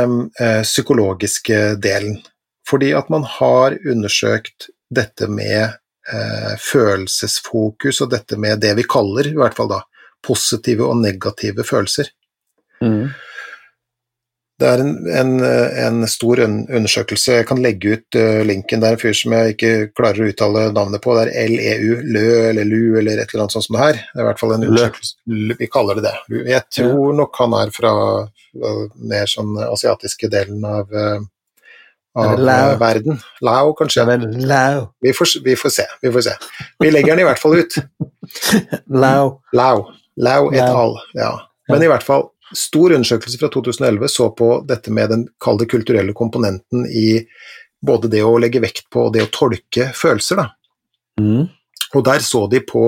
[0.41, 2.20] uh, psykologiske delen.
[2.66, 5.76] Fordi at man har undersøkt dette med
[6.12, 9.80] uh, følelsesfokus, og dette med det vi kaller, i hvert fall da,
[10.26, 12.11] positive og negative følelser.
[12.82, 13.14] Mm.
[14.57, 18.81] Det er en, en, en, stor undersøkelse, jeg kan legge ut uh, linken.
[18.81, 21.13] Det er en fyr som jeg ikke klarer å uttale navnet på.
[21.19, 23.99] Det er LEU, Lø eller Lu eller et eller annet sånt som det her.
[24.01, 25.13] Det er i hvert fall en undersøkelse,
[25.61, 26.41] vi kaller det det.
[26.49, 27.93] Jeg tror nok han er fra
[28.25, 31.21] uh, mer sånn asiatiske delen av, uh,
[32.25, 32.41] av
[32.81, 33.21] verden.
[33.45, 34.07] Lao, kanskje.
[34.49, 34.87] Lao.
[35.05, 36.39] Vi, får, vi, får, se, vi får se.
[36.81, 37.77] Vi legger den i hvert fall ut.
[39.05, 39.35] Lao.
[39.53, 39.85] Lao.
[40.17, 40.97] Lao et al.
[41.13, 41.35] Ja.
[41.69, 46.15] Men i hvert fall stor undersøkelse fra 2011 så på dette med den kalde kulturelle
[46.17, 47.23] komponenten i
[47.87, 50.45] både det å legge vekt på og det å tolke følelser.
[51.21, 51.49] Mm.
[51.95, 52.85] Og der så de på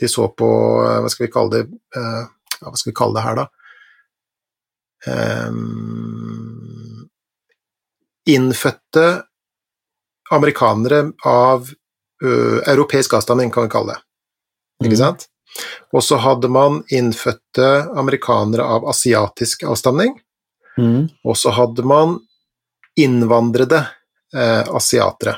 [0.00, 1.62] De så på Hva skal vi kalle det
[1.96, 3.46] Hva skal vi kalle det her, da?
[5.06, 7.06] Um,
[8.26, 9.04] innfødte
[10.34, 11.68] amerikanere av
[12.24, 14.00] uh, europeisk avstamning, kan vi kalle det.
[14.82, 15.02] Ikke mm.
[15.02, 15.28] sant?
[15.92, 20.16] Og så hadde man innfødte amerikanere av asiatisk avstamning.
[20.78, 21.08] Mm.
[21.24, 22.18] Og så hadde man
[22.96, 23.80] innvandrede
[24.34, 25.36] eh, asiatere.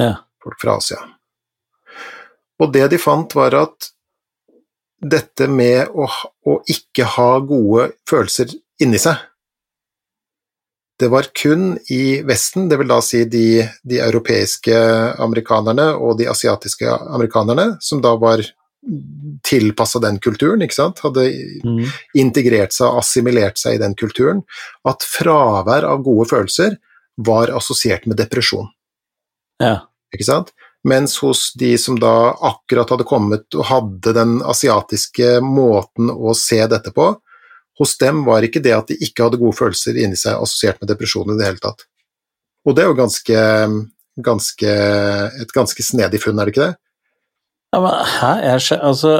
[0.00, 0.14] Ja.
[0.42, 1.00] Folk fra Asia.
[2.62, 3.92] Og det de fant, var at
[5.02, 6.06] dette med å,
[6.46, 8.52] å ikke ha gode følelser
[8.82, 9.18] inni seg
[11.02, 14.76] det var kun i Vesten, det vil da si de, de europeiske
[15.24, 18.44] amerikanerne og de asiatiske amerikanerne, som da var
[19.46, 21.28] tilpassa den kulturen, ikke sant, hadde
[21.62, 21.84] mm.
[22.18, 24.42] integrert seg og assimilert seg i den kulturen,
[24.88, 26.76] at fravær av gode følelser
[27.22, 28.68] var assosiert med depresjon.
[29.62, 29.84] Ja.
[30.12, 30.50] Ikke sant?
[30.88, 36.58] Mens hos de som da akkurat hadde kommet og hadde den asiatiske måten å se
[36.66, 37.12] dette på,
[37.78, 40.90] hos dem var ikke det at de ikke hadde gode følelser inni seg assosiert med
[40.90, 41.86] depresjon i det hele tatt.
[42.66, 43.38] Og det er jo ganske,
[44.26, 44.74] ganske,
[45.42, 46.76] et ganske snedig funn, er det ikke det?
[47.72, 48.32] Ja, men hæ?
[48.44, 49.12] Jeg, altså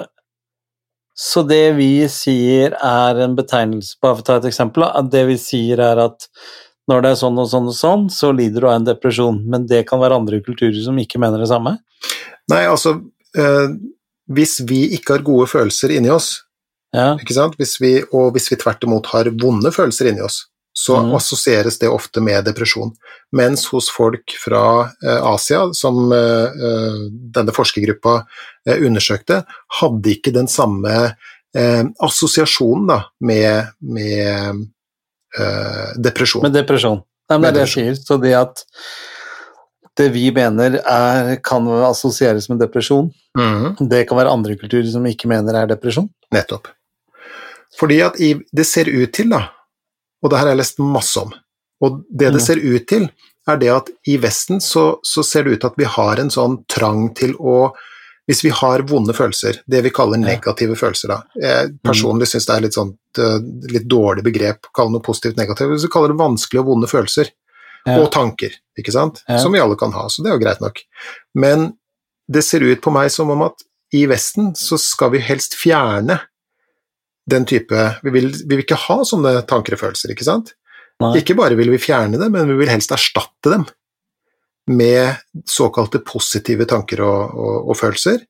[1.16, 5.24] Så det vi sier er en betegnelse Bare for å ta et eksempel, at det
[5.30, 6.28] vi sier er at
[6.90, 9.68] når det er sånn og sånn og sånn, så lider du av en depresjon, men
[9.70, 11.76] det kan være andre kulturer som ikke mener det samme?
[12.50, 12.96] Nei, altså
[13.38, 13.76] øh,
[14.34, 16.40] Hvis vi ikke har gode følelser inni oss,
[16.92, 17.14] ja.
[17.56, 20.42] Hvis vi, og hvis vi tvert imot har vonde følelser inni oss,
[20.72, 21.14] så mm.
[21.14, 22.94] assosieres det ofte med depresjon.
[23.36, 24.64] Mens hos folk fra
[25.04, 26.98] eh, Asia, som eh, eh,
[27.34, 28.22] denne forskergruppa
[28.78, 29.42] undersøkte,
[29.80, 31.14] hadde ikke den samme
[31.52, 32.94] assosiasjonen da,
[33.28, 34.62] med, med
[35.36, 36.46] eh, depresjon.
[36.46, 37.02] Med depresjon.
[37.28, 37.98] Nei, men det er det jeg sier.
[38.00, 38.62] Så det at
[40.00, 43.82] det vi mener er, kan assosieres med depresjon, mm.
[43.90, 46.08] det kan være andre kulturer som ikke mener er depresjon.
[46.32, 46.70] Nettopp.
[47.76, 49.46] Fordi at i, det ser ut til, da,
[50.22, 51.32] og det her har jeg lest masse om,
[51.82, 52.46] og det det Mm.
[52.46, 53.08] ser ut til,
[53.48, 56.30] er det at i Vesten så, så ser det ut til at vi har en
[56.30, 57.72] sånn trang til å
[58.28, 62.54] Hvis vi har vonde følelser, det vi kaller negative følelser, da Jeg personlig syns det
[62.54, 63.40] er litt sånn eh,
[63.72, 65.68] litt dårlig begrep å kalle noe positivt negativt.
[65.74, 67.28] Hvis vi kaller det vanskelige og vonde følelser,
[67.84, 67.98] Ja.
[67.98, 69.24] og tanker, ikke sant?
[69.28, 69.38] Ja.
[69.42, 70.78] som vi alle kan ha, så det er jo greit nok.
[71.34, 71.72] Men
[72.30, 73.58] det ser ut på meg som om at
[73.92, 76.20] i Vesten så skal vi helst fjerne
[77.30, 80.54] den type Vi vil, vi vil ikke ha sånne tanker og følelser, ikke sant?
[81.02, 81.14] Nei.
[81.20, 83.64] Ikke bare vil vi fjerne dem, men vi vil helst erstatte dem
[84.70, 85.16] med
[85.48, 88.20] såkalte positive tanker og, og, og følelser.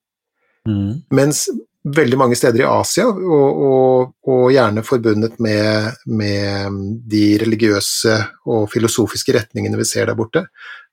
[0.68, 1.02] Mm.
[1.12, 1.46] Mens
[1.82, 6.78] veldig mange steder i Asia, og, og, og gjerne forbundet med, med
[7.10, 8.16] de religiøse
[8.46, 10.46] og filosofiske retningene vi ser der borte,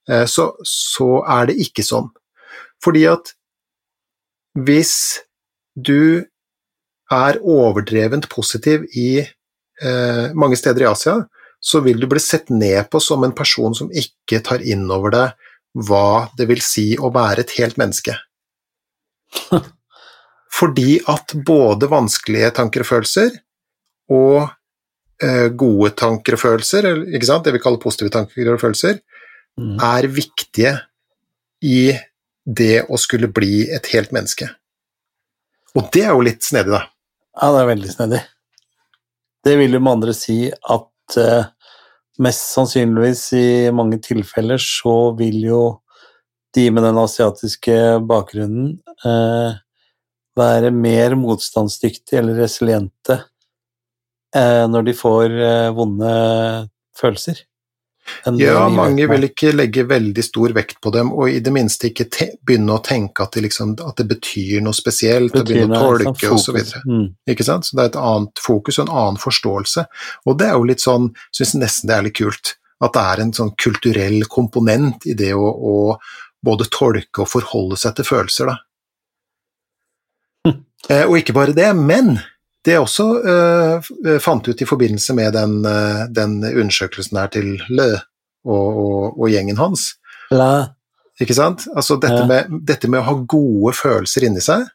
[0.09, 2.09] eh, så, så er det ikke sånn.
[2.83, 3.33] Fordi at
[4.57, 4.95] hvis
[5.77, 6.25] du
[7.13, 11.15] er overdrevent positiv i eh, mange steder i Asia,
[11.59, 15.15] så vil du bli sett ned på som en person som ikke tar inn over
[15.15, 15.49] deg
[15.89, 18.15] hva det vil si å være et helt menneske.
[20.59, 23.35] Fordi at både vanskelige tanker og følelser
[24.15, 24.47] og
[25.21, 29.01] eh, gode tanker og følelser, det vi kaller positive tanker og følelser,
[29.59, 29.75] Mm.
[29.83, 30.71] er viktige
[31.67, 31.91] i
[32.45, 34.47] det å skulle bli et helt menneske.
[35.75, 36.85] Og det er jo litt snedig, da.
[37.39, 38.19] Ja, det er veldig snedig.
[39.47, 41.45] Det vil jo med andre si at eh,
[42.19, 45.61] mest sannsynligvis i mange tilfeller så vil jo
[46.57, 47.77] de med den asiatiske
[48.09, 48.73] bakgrunnen
[49.07, 49.55] eh,
[50.39, 53.21] være mer motstandsdyktige eller resiliente
[54.35, 56.11] eh, når de får eh, vonde
[56.99, 57.45] følelser.
[58.39, 62.07] Ja, mange vil ikke legge veldig stor vekt på dem, og i det minste ikke
[62.45, 66.29] begynne å tenke at det, liksom, at det betyr noe spesielt, og begynne å tolke
[66.29, 66.79] sånn osv.
[66.85, 67.05] Mm.
[67.33, 67.67] Ikke sant?
[67.67, 69.85] Så det er et annet fokus og en annen forståelse.
[70.27, 73.23] Og det er jo litt sånn, syns nesten det er litt kult, at det er
[73.25, 75.77] en sånn kulturell komponent i det å, å
[76.45, 78.57] både tolke og forholde seg til følelser, da.
[80.89, 82.13] Eh, og ikke bare det, men
[82.69, 87.55] det jeg også uh, fant ut i forbindelse med den, uh, den undersøkelsen her til
[87.73, 87.87] Lø
[88.45, 89.95] og, og, og gjengen hans,
[90.31, 90.69] La.
[91.19, 91.65] ikke sant?
[91.75, 92.27] Altså dette, Ja.
[92.29, 94.67] med, dette med å ha gode følelser inni seg,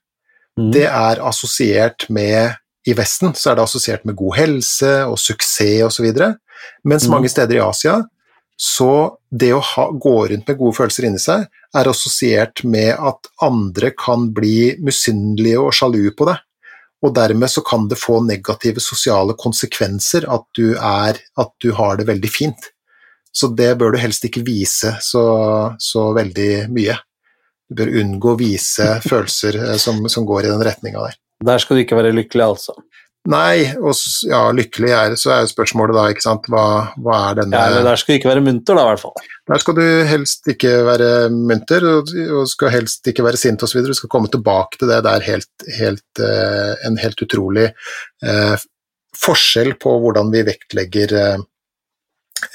[0.54, 0.68] Mm.
[0.70, 2.52] det er assosiert med
[2.86, 6.06] I Vesten så er det assosiert med god helse og suksess osv.,
[6.86, 7.10] mens Mm.
[7.10, 7.96] mange steder i Asia
[8.56, 13.26] så det å ha, gå rundt med gode følelser inni seg er assosiert med at
[13.42, 16.38] andre kan bli misunnelige og sjalu på deg,
[17.04, 21.98] og dermed så kan det få negative sosiale konsekvenser at du, er, at du har
[22.00, 22.70] det veldig fint.
[23.34, 25.24] Så det bør du helst ikke vise så,
[25.78, 26.96] så veldig mye.
[27.68, 31.20] Du bør unngå å vise følelser eh, som, som går i den retninga der.
[31.44, 32.76] Der skal du ikke være lykkelig, altså.
[33.32, 33.96] Nei, og
[34.28, 36.64] ja, lykkelig er så er spørsmålet da, ikke sant, hva,
[37.00, 39.30] hva er denne Ja, men der skal du ikke være munter, da, i hvert fall.
[39.48, 43.80] Der skal du helst ikke være munter, og, og skal helst ikke være sint osv.
[43.86, 45.00] Du skal komme tilbake til det.
[45.06, 48.66] Det er helt, helt, eh, en helt utrolig eh,
[49.16, 51.46] forskjell på hvordan vi vektlegger eh,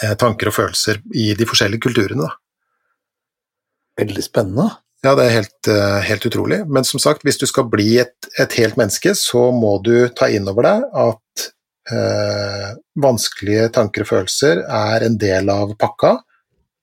[0.03, 2.30] eh, tanker og følelser i de forskjellige kulturene.
[2.30, 4.05] Da.
[4.05, 4.70] Veldig spennende.
[5.05, 6.59] Ja, det er helt, eh, helt utrolig.
[6.67, 10.27] Men som sagt, hvis du skal bli et, et helt menneske, så må du ta
[10.27, 11.45] inn over deg at
[11.93, 12.67] eh,
[12.99, 16.17] vanskelige tanker og følelser er en del av pakka.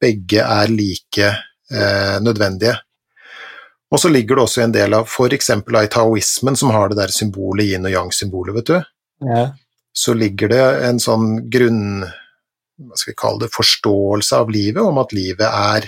[0.00, 2.78] Begge er like eh, nødvendige.
[3.92, 5.52] Og så ligger det også en del av f.eks.
[5.52, 8.78] i taoismen, som har det der symbolet yin og yang-symbolet, vet du.
[9.28, 9.44] Ja.
[9.96, 12.02] Så ligger det en sånn grunn
[12.76, 15.86] hva skal vi kalle det, forståelse av livet, om at livet er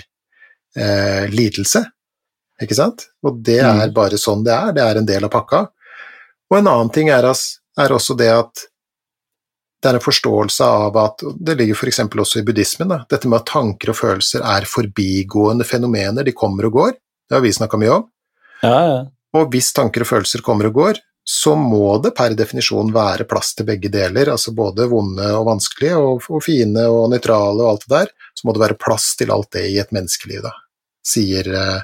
[0.77, 1.83] eh, lidelse.
[2.61, 3.05] Ikke sant?
[3.23, 3.93] Og det er Mm.
[3.93, 5.69] bare sånn det er, det er en del av pakka.
[6.51, 8.65] Og en annen ting er, er også det at
[9.81, 11.99] det er en forståelse av at Det ligger f.eks.
[11.99, 16.65] også i buddhismen, da, dette med at tanker og følelser er forbigående fenomener, de kommer
[16.67, 16.91] og går.
[17.29, 18.09] Det har vi snakka mye om.
[18.63, 19.05] ja, ja.
[19.31, 23.53] Og hvis tanker og følelser kommer og går, så må det per definisjon være plass
[23.53, 27.85] til begge deler, altså både vonde og vanskelige, og, og fine og nøytrale og alt
[27.85, 28.09] det der.
[28.33, 30.51] Så må det være plass til alt det i et menneskeliv, da,
[31.05, 31.83] sier, eh,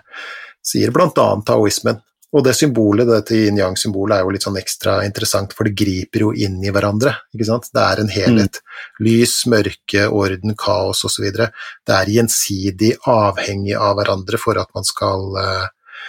[0.66, 2.02] sier annet taoismen.
[2.36, 6.34] Og det symbolet, dette yin-yang-symbolet, er jo litt sånn ekstra interessant, for det griper jo
[6.36, 7.14] inn i hverandre.
[7.32, 7.70] ikke sant?
[7.72, 8.60] Det er en helhet.
[8.60, 9.06] Mm.
[9.08, 11.30] Lys, mørke, orden, kaos osv.
[11.32, 16.04] Det er gjensidig avhengig av hverandre for at man skal, eh,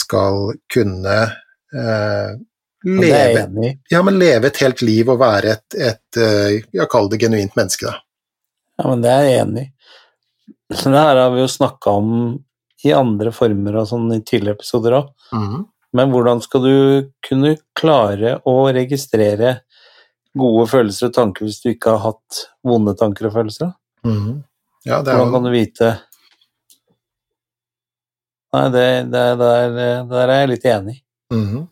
[0.00, 1.20] skal kunne
[1.70, 2.34] eh,
[2.88, 7.20] leve, ja, men leve et helt liv og være et, et eh, ja, kall det
[7.22, 8.02] genuint menneske, da.
[8.78, 9.72] Ja, men det er jeg enig i.
[10.74, 12.10] Så det her har vi jo snakka om
[12.86, 15.12] i andre former og sånn i tidligere episoder òg.
[15.34, 15.64] Mm.
[15.98, 16.74] Men hvordan skal du
[17.24, 19.60] kunne klare å registrere
[20.38, 23.72] gode følelser og tanker hvis du ikke har hatt vonde tanker og følelser?
[24.06, 24.44] Mm.
[24.86, 25.96] Ja, hvordan kan du vite
[28.48, 29.74] Nei, det, det, der,
[30.08, 30.94] der, er jeg litt enig.
[31.28, 31.66] Mm.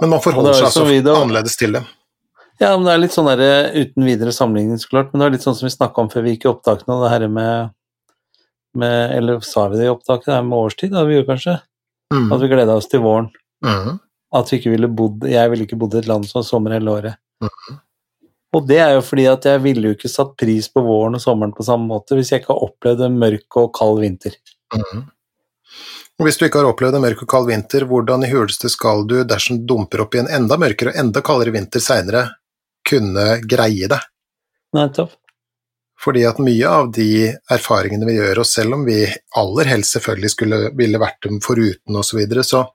[0.00, 1.82] Men man forholder seg altså annerledes til det.
[2.56, 5.34] Ja, men det er litt sånn der, uten videre sammenligning, så klart, men det er
[5.34, 7.74] litt sånn som vi snakka om før vi gikk i opptakene, det her med,
[8.78, 11.56] med Eller sa vi det i opptaket, det er med årstid, da vi gjorde kanskje?
[12.14, 12.28] Mm.
[12.32, 13.30] At vi gleda oss til våren.
[13.64, 13.96] Mm.
[14.36, 16.92] At vi ikke ville bodd Jeg ville ikke bodd i et land som sommer hele
[16.92, 17.18] året.
[17.42, 17.80] Mm.
[18.56, 21.22] Og det er jo fordi at jeg ville jo ikke satt pris på våren og
[21.22, 24.38] sommeren på samme måte hvis jeg ikke har opplevd en mørk og kald vinter.
[24.72, 25.04] Mm.
[26.24, 29.18] Hvis du ikke har opplevd en mørk og kald vinter, hvordan i huleste skal du,
[29.28, 32.22] dersom du dumper opp i en enda mørkere og enda kaldere vinter seinere,
[32.88, 34.00] kunne greie det?
[34.76, 35.12] Nettopp.
[36.04, 39.00] Fordi at mye av de erfaringene vi gjør, og selv om vi
[39.40, 42.66] aller helst selvfølgelig skulle ville vært dem foruten osv., så, videre, så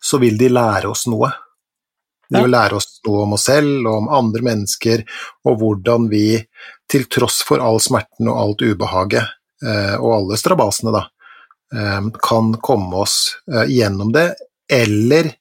[0.00, 1.30] så vil de lære oss noe.
[2.32, 5.04] De vil lære oss noe om oss selv og om andre mennesker,
[5.48, 6.40] og hvordan vi,
[6.88, 9.34] til tross for all smerten og alt ubehaget,
[9.64, 11.02] eh, og alle strabasene, da,
[11.76, 13.18] eh, kan komme oss
[13.52, 14.30] eh, gjennom det,
[14.72, 15.32] eller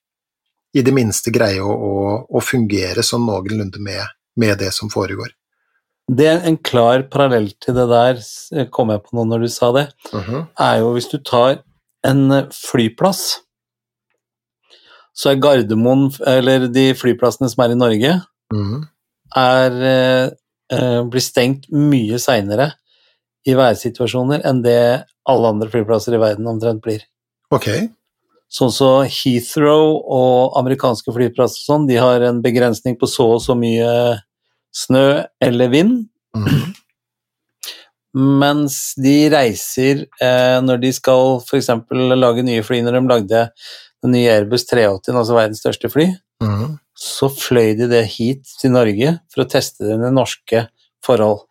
[0.73, 1.93] i det minste greie å, å,
[2.27, 4.03] å fungere sånn noenlunde med,
[4.39, 5.31] med det som foregår.
[6.12, 8.20] Det er en klar parallell til det der,
[8.76, 10.47] kom jeg på nå når du sa det, uh -huh.
[10.59, 11.64] er jo hvis du tar
[12.03, 13.39] en flyplass,
[15.14, 18.12] så er Gardermoen, eller de flyplassene som er i Norge,
[18.53, 18.84] uh -huh.
[19.36, 19.72] er,
[20.72, 22.74] eh, blir stengt mye seinere
[23.45, 27.01] i værsituasjoner enn det alle andre flyplasser i verden omtrent blir.
[27.51, 27.68] Ok.
[28.51, 33.55] Sånn så Heathrow og amerikanske flyplasser sånn, de har en begrensning på så og så
[33.55, 34.20] mye
[34.76, 35.97] snø eller vind.
[36.36, 36.72] Mm.
[38.41, 41.69] Mens de reiser eh, når de skal f.eks.
[41.91, 43.45] lage nye fly, når de lagde
[44.01, 46.09] den nye Airbus 380, altså verdens største fly,
[46.43, 46.65] mm.
[46.97, 50.65] så fløy de det hit til Norge for å teste det under norske
[51.05, 51.45] forhold.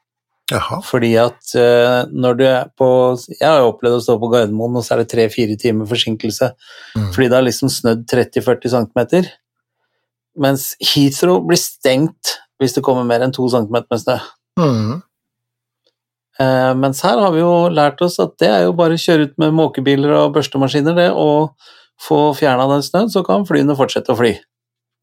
[0.51, 0.81] Jaha.
[0.83, 2.87] Fordi at uh, når du er på
[3.37, 6.49] Jeg har jo opplevd å stå på Gardermoen, og så er det tre-fire timer forsinkelse
[6.97, 7.11] mm.
[7.15, 9.31] fordi det har liksom snødd 30-40 cm.
[10.43, 14.19] Mens Heathrow blir stengt hvis det kommer mer enn to centimeter med snø.
[14.61, 15.01] Mm.
[16.41, 19.29] Eh, mens her har vi jo lært oss at det er jo bare å kjøre
[19.29, 21.57] ut med måkebiler og børstemaskiner, det, og
[22.01, 24.35] få fjerna den snøen, så kan flyene fortsette å fly.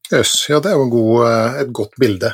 [0.08, 2.32] Jøss, yes, ja det er jo god, eh, et godt bilde.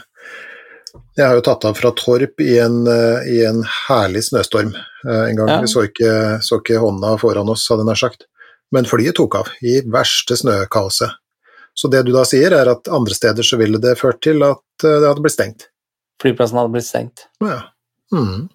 [1.14, 5.25] Jeg har jo tatt av fra Torp i en, eh, i en herlig snøstorm eh,
[5.29, 5.51] en gang.
[5.51, 5.59] Ja.
[5.62, 8.27] Vi så ikke, så ikke hånda foran oss, hadde jeg nær sagt.
[8.75, 11.14] Men flyet tok av, i verste snøkaoset.
[11.75, 14.87] Så det du da sier, er at andre steder så ville det ført til at
[14.87, 15.68] eh, det hadde blitt stengt?
[16.22, 17.27] Flyplassen hadde blitt stengt.
[17.43, 17.64] Ja.
[18.14, 18.47] Mm.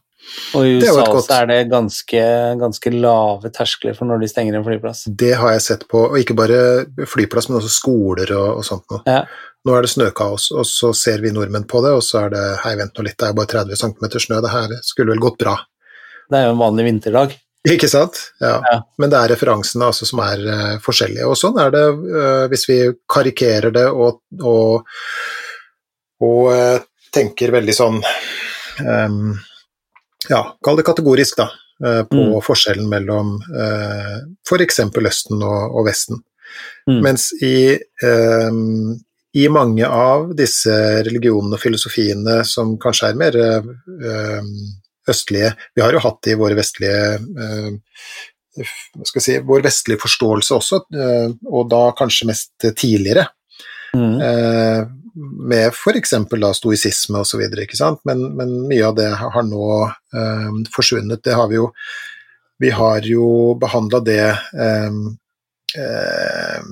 [0.55, 2.21] Og i USA er, så er det ganske,
[2.59, 5.05] ganske, lave terskler for når de stenger en flyplass.
[5.07, 6.59] Det har jeg sett på, og ikke bare
[7.09, 9.01] flyplass, men også skoler og, og sånt noe.
[9.07, 9.23] Ja.
[9.67, 12.43] Nå er det snøkaos, og så ser vi nordmenn på det, og så er det
[12.63, 15.39] hei, vent nå litt, det er bare 30 cm snø, det her skulle vel gått
[15.41, 15.57] bra.
[16.29, 17.35] Det er jo en vanlig vinterdag.
[17.67, 18.15] Ikke sant?
[18.39, 18.59] Ja.
[18.63, 18.77] ja.
[19.01, 21.27] Men det er referansene altså, som er uh, forskjellige.
[21.27, 22.77] Og sånn er det uh, hvis vi
[23.11, 24.87] karikerer det og, og,
[26.23, 26.77] og uh,
[27.11, 27.99] tenker veldig sånn
[28.85, 29.33] um,
[30.29, 31.49] Ja, kall det kategorisk, da,
[31.79, 32.33] på mm.
[32.43, 34.81] forskjellen mellom uh, f.eks.
[34.85, 36.19] Østen og, og Vesten.
[36.87, 36.99] Mm.
[37.03, 38.93] Mens i, um,
[39.35, 40.75] i mange av disse
[41.07, 43.39] religionene og filosofiene som kanskje er mer
[45.13, 47.71] østlige Vi har jo hatt det i våre vestlige eh,
[49.19, 53.27] si, vår vestlige forståelse også, eh, og da kanskje mest tidligere.
[53.95, 54.15] Mm.
[54.21, 54.81] Eh,
[55.49, 56.13] med f.eks.
[56.53, 57.41] stoisisme osv.,
[58.03, 61.23] men, men mye av det har nå eh, forsvunnet.
[61.23, 61.71] Det har vi jo
[62.59, 64.95] Vi har jo behandla det eh,
[65.79, 66.63] eh,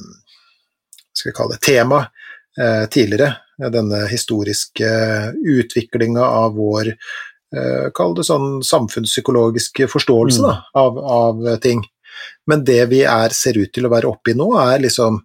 [1.13, 2.07] skal vi kalle det tema
[2.89, 3.35] tidligere.
[3.69, 4.87] Denne historiske
[5.45, 6.87] utviklinga av vår
[7.95, 10.73] kall det sånn samfunnspsykologisk forståelse da, mm.
[10.81, 11.85] av, av, ting.
[12.49, 15.21] Men det vi er, ser ut til å være oppi nå, er liksom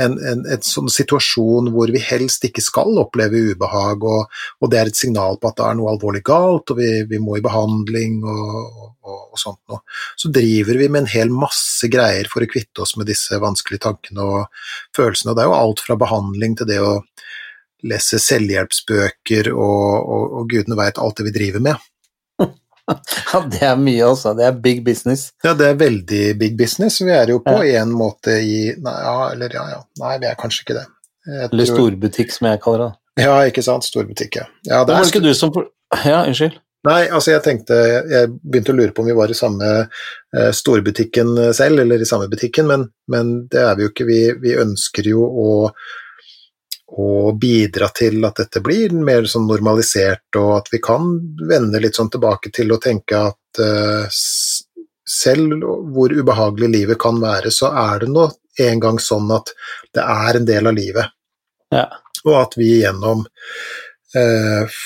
[0.00, 4.80] en, en, en, sånn situasjon hvor vi helst ikke skal oppleve ubehag, og, og, det
[4.80, 7.44] er et signal på at det er noe alvorlig galt, og vi, vi må i
[7.44, 9.82] behandling og, og, og sånt noe.
[10.20, 13.84] Så driver vi med en hel masse greier for å kvitte oss med disse vanskelige
[13.88, 14.62] tankene og
[14.96, 16.94] følelsene, og det er jo alt fra behandling til det å
[17.86, 21.86] lese selvhjelpsbøker og, og, og gudene veit alt det vi driver med.
[23.30, 24.32] Ja, det er mye, altså.
[24.34, 25.28] Det er big business.
[25.44, 26.96] Ja, det er veldig big business.
[26.98, 27.84] Vi er jo på ja.
[27.84, 29.84] en måte i Nei, ja, eller ja, ja.
[30.00, 30.86] Nei, vi er kanskje ikke det.
[31.28, 31.76] Jeg eller tror...
[31.76, 33.22] storbutikk, som jeg kaller det.
[33.22, 33.86] Ja, ikke sant.
[33.86, 34.48] Storbutikk, ja.
[34.66, 36.58] ja det var ikke du som Ja, unnskyld.
[36.88, 37.76] Nei, altså jeg tenkte
[38.08, 42.08] Jeg begynte å lure på om vi var i samme eh, storbutikken selv, eller i
[42.08, 44.06] samme butikken, men, men det er vi jo ikke.
[44.08, 45.50] Vi, vi ønsker jo å
[46.98, 51.12] og bidra til at dette blir mer sånn normalisert, og at vi kan
[51.48, 54.20] vende litt sånn tilbake til å tenke at uh,
[55.10, 55.64] selv
[55.94, 58.26] hvor ubehagelig livet kan være, så er det nå
[58.60, 59.52] en gang sånn at
[59.94, 61.14] det er en del av livet.
[61.70, 61.86] Ja.
[62.26, 64.80] Og at vi gjennom uh,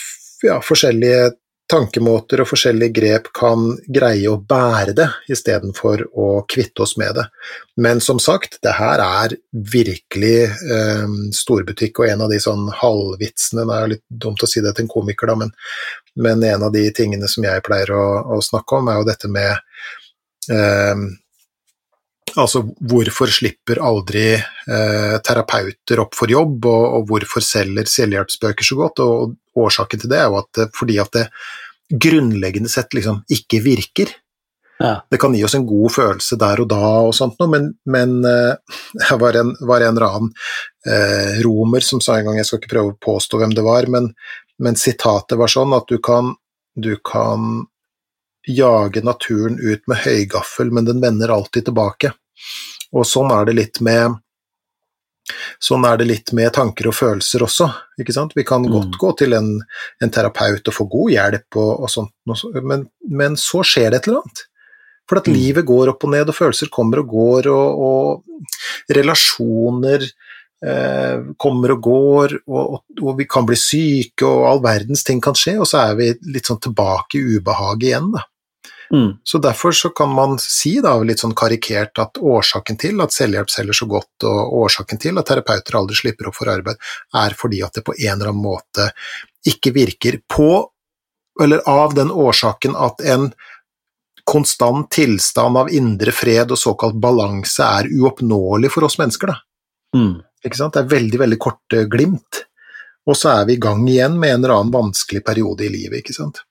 [0.44, 1.32] ja, forskjellige
[1.70, 7.24] tankemåter og forskjellige grep kan greie å bære det, istedenfor å kvitte oss med det.
[7.80, 9.36] Men som sagt, det her er
[9.72, 14.60] virkelig eh, storbutikk, og en av de sånn halvvitsene Det er litt dumt å si
[14.64, 15.54] det til en komiker, da, men,
[16.20, 18.06] men en av de tingene som jeg pleier å,
[18.36, 19.52] å snakke om, er jo dette med
[20.52, 21.06] eh,
[22.35, 28.78] Altså, hvorfor slipper aldri eh, terapeuter opp for jobb, og, og, hvorfor selger selvhjelpsbøker så
[28.80, 29.03] godt?
[29.05, 31.28] Og, årsaken til det er jo at fordi at det
[32.03, 34.11] grunnleggende sett liksom ikke virker.
[34.82, 34.97] Ja.
[35.11, 38.16] Det kan gi oss en god følelse der og da og sånt noe, men, men
[38.26, 38.57] uh,
[39.05, 40.32] jeg var en, var en eller annen
[40.91, 43.87] eh, romer som sa en gang, jeg skal ikke prøve å påstå hvem det var,
[43.93, 44.11] men,
[44.59, 46.35] men sitatet var sånn at du kan,
[46.74, 47.68] du kan
[48.51, 52.11] jage naturen ut med høygaffel, men den vender alltid tilbake.
[52.95, 54.20] Og sånn er det litt med
[55.62, 57.70] Sånn er det litt med tanker og følelser også.
[58.01, 58.35] ikke sant?
[58.37, 58.99] Vi kan godt mm.
[59.01, 59.55] gå til en,
[60.03, 62.12] en, terapeut og få god hjelp, og, og sånt,
[62.61, 64.43] men, men, så skjer det et eller annet.
[65.09, 65.35] For at mm.
[65.37, 71.74] livet går opp og ned, og følelser kommer og går, og, og relasjoner eh, kommer
[71.76, 75.68] og går, og, og, vi kan bli syke, og all verdens ting kan skje, og
[75.70, 78.28] så er vi litt sånn tilbake i ubehaget igjen, da.
[78.95, 79.16] Mm.
[79.24, 83.51] Så derfor så kan man si da, litt sånn karikert at årsaken til at selvhjelp
[83.51, 86.78] selger så godt, og årsaken til at terapeuter aldri slipper opp for arbeid,
[87.18, 88.92] er fordi at det på en eller annen måte
[89.51, 90.51] ikke virker på,
[91.42, 93.32] eller av den årsaken at en
[94.24, 99.34] konstant tilstand av indre fred og såkalt balanse er uoppnåelig for oss mennesker.
[99.34, 99.99] Da.
[99.99, 100.14] Mm.
[100.45, 100.76] Ikke sant?
[100.76, 102.45] Det er veldig, veldig korte glimt,
[103.11, 106.05] og så er vi i gang igjen med en eller annen vanskelig periode i livet.
[106.05, 106.45] ikke sant?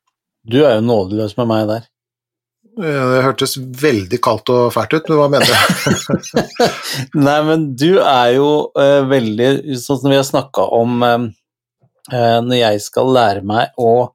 [0.44, 1.90] Du er jo nådeløs med meg der.
[2.74, 6.38] Det hørtes veldig kaldt og fælt ut, men hva mener du?
[7.28, 11.28] Nei, men du er jo uh, veldig Sånn som vi har snakka om uh,
[12.10, 14.14] når jeg skal lære meg å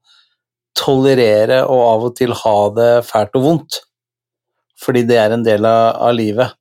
[0.79, 3.79] tolerere og av og til ha det fælt og vondt,
[4.79, 6.53] fordi det er en del av, av livet,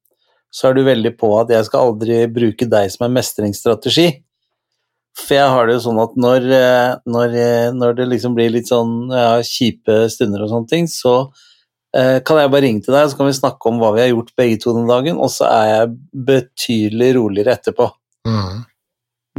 [0.50, 4.08] så er du veldig på at jeg skal aldri bruke deg som en mestringsstrategi.
[5.20, 6.48] For jeg har det jo sånn at når,
[7.10, 7.38] når,
[7.78, 11.47] når det liksom blir litt sånn ja, kjipe stunder og sånne ting, så Eh,
[11.96, 14.34] kan jeg bare ringe til deg, så kan vi snakke om hva vi har gjort
[14.38, 15.94] begge to den dagen, og så er jeg
[16.28, 17.88] betydelig roligere etterpå.
[18.28, 18.66] Mm.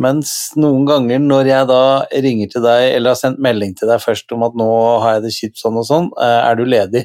[0.03, 1.83] Mens noen ganger når jeg da
[2.25, 4.69] ringer til deg, eller har sendt melding til deg først om at nå
[5.03, 7.05] har jeg det kjipt sånn og sånn, eh, er du ledig?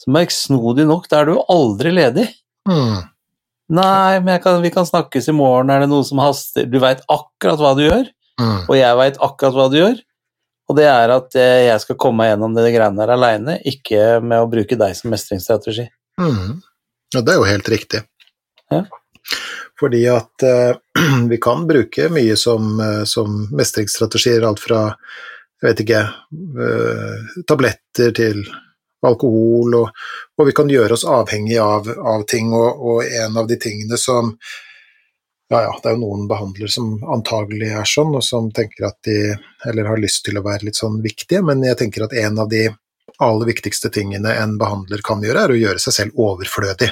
[0.00, 2.26] Så merksnodig nok, da er du aldri ledig.
[2.68, 3.00] Mm.
[3.80, 6.66] Nei, men kan, vi kan snakkes i morgen, er det noe som haster?
[6.68, 8.08] Du veit akkurat hva du gjør,
[8.40, 8.62] mm.
[8.66, 10.00] og jeg veit akkurat hva du gjør.
[10.70, 14.20] Og det er at eh, jeg skal komme meg gjennom det greiene der aleine, ikke
[14.22, 15.88] med å bruke deg som mestringsstrategi.
[16.20, 16.60] Mm.
[17.14, 18.04] Ja, det er jo helt riktig.
[18.70, 18.84] Ja.
[19.80, 20.76] Fordi at uh,
[21.32, 24.86] vi kan bruke mye som, uh, som mestringsstrategier, alt fra
[25.60, 28.44] jeg vet ikke uh, tabletter til
[29.04, 30.02] alkohol, og,
[30.38, 32.52] og, vi kan gjøre oss avhengig av, av ting.
[32.56, 34.34] Og, og, en av de tingene som
[35.50, 39.00] ja, ja, det er jo noen behandlere som antagelig er sånn, og som tenker at
[39.06, 39.16] de
[39.66, 42.50] eller har lyst til å være litt sånn viktige, men jeg tenker at en av
[42.52, 42.68] de
[43.20, 46.88] aller viktigste tingene en behandler kan gjøre, er å gjøre seg selv overflødig.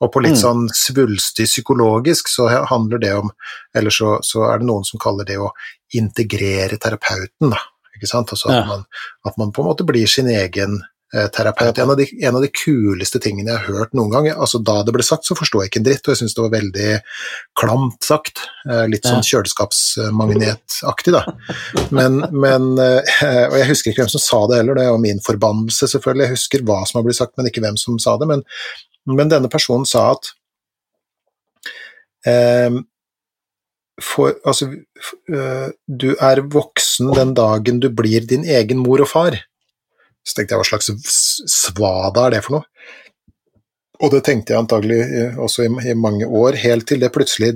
[0.00, 0.40] Og på litt mm.
[0.40, 3.28] sånn svulstig psykologisk så handler det om
[3.76, 5.50] Eller så, så, er det noen som kaller det å
[5.92, 7.60] integrere terapeuten, da.
[7.98, 8.32] Ikke sant?
[8.32, 8.86] Altså at, man,
[9.28, 10.80] at man på en måte blir sin egen
[11.10, 11.78] terapeut.
[11.78, 14.28] En av, de, en av, de, kuleste tingene jeg har hørt noen gang.
[14.30, 16.44] altså Da det ble sagt, så forstod jeg ikke en dritt, og jeg syns det
[16.44, 16.90] var veldig
[17.58, 18.44] klamt sagt.
[18.68, 21.24] Eh, litt sånn kjøleskapsmagnetaktig, da.
[21.96, 23.16] Men, men, eh,
[23.48, 26.28] Og jeg husker ikke hvem som sa det heller, det var min forbannelse, selvfølgelig.
[26.28, 28.30] Jeg husker hva som har blitt sagt, men ikke hvem som sa det.
[28.30, 28.46] Men,
[29.10, 30.30] men denne personen sa at
[32.30, 32.80] eh,
[34.00, 34.70] for, altså,
[35.28, 39.36] du er voksen den dagen du blir din egen mor og far.
[40.30, 40.90] Så tenkte jeg hva slags
[41.50, 42.66] svada er det for noe?
[44.00, 47.52] Og det tenkte jeg antagelig eh, også i, i mange år, helt til det plutselig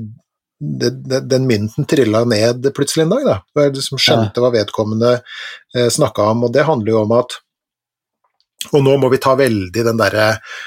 [0.61, 3.25] det, det, den mynten trilla ned plutselig en dag.
[3.27, 3.39] da.
[3.63, 7.41] Jeg liksom skjønte hva vedkommende eh, snakka om, og det handler jo om at
[8.73, 10.61] Og nå må vi ta veldig den derre eh,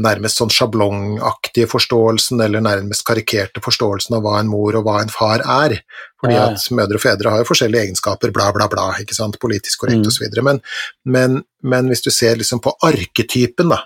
[0.00, 5.12] nærmest sånn sjablongaktige forståelsen, eller nærmest karikerte forståelsen av hva en mor og hva en
[5.12, 5.74] far er.
[6.22, 9.80] Fordi at mødre og fedre har jo forskjellige egenskaper, bla, bla, bla, ikke sant, politisk
[9.84, 10.18] korrekt Mm.
[10.24, 10.42] videre.
[10.42, 10.60] Men,
[11.04, 13.82] men, men hvis du ser liksom på arketypen, da.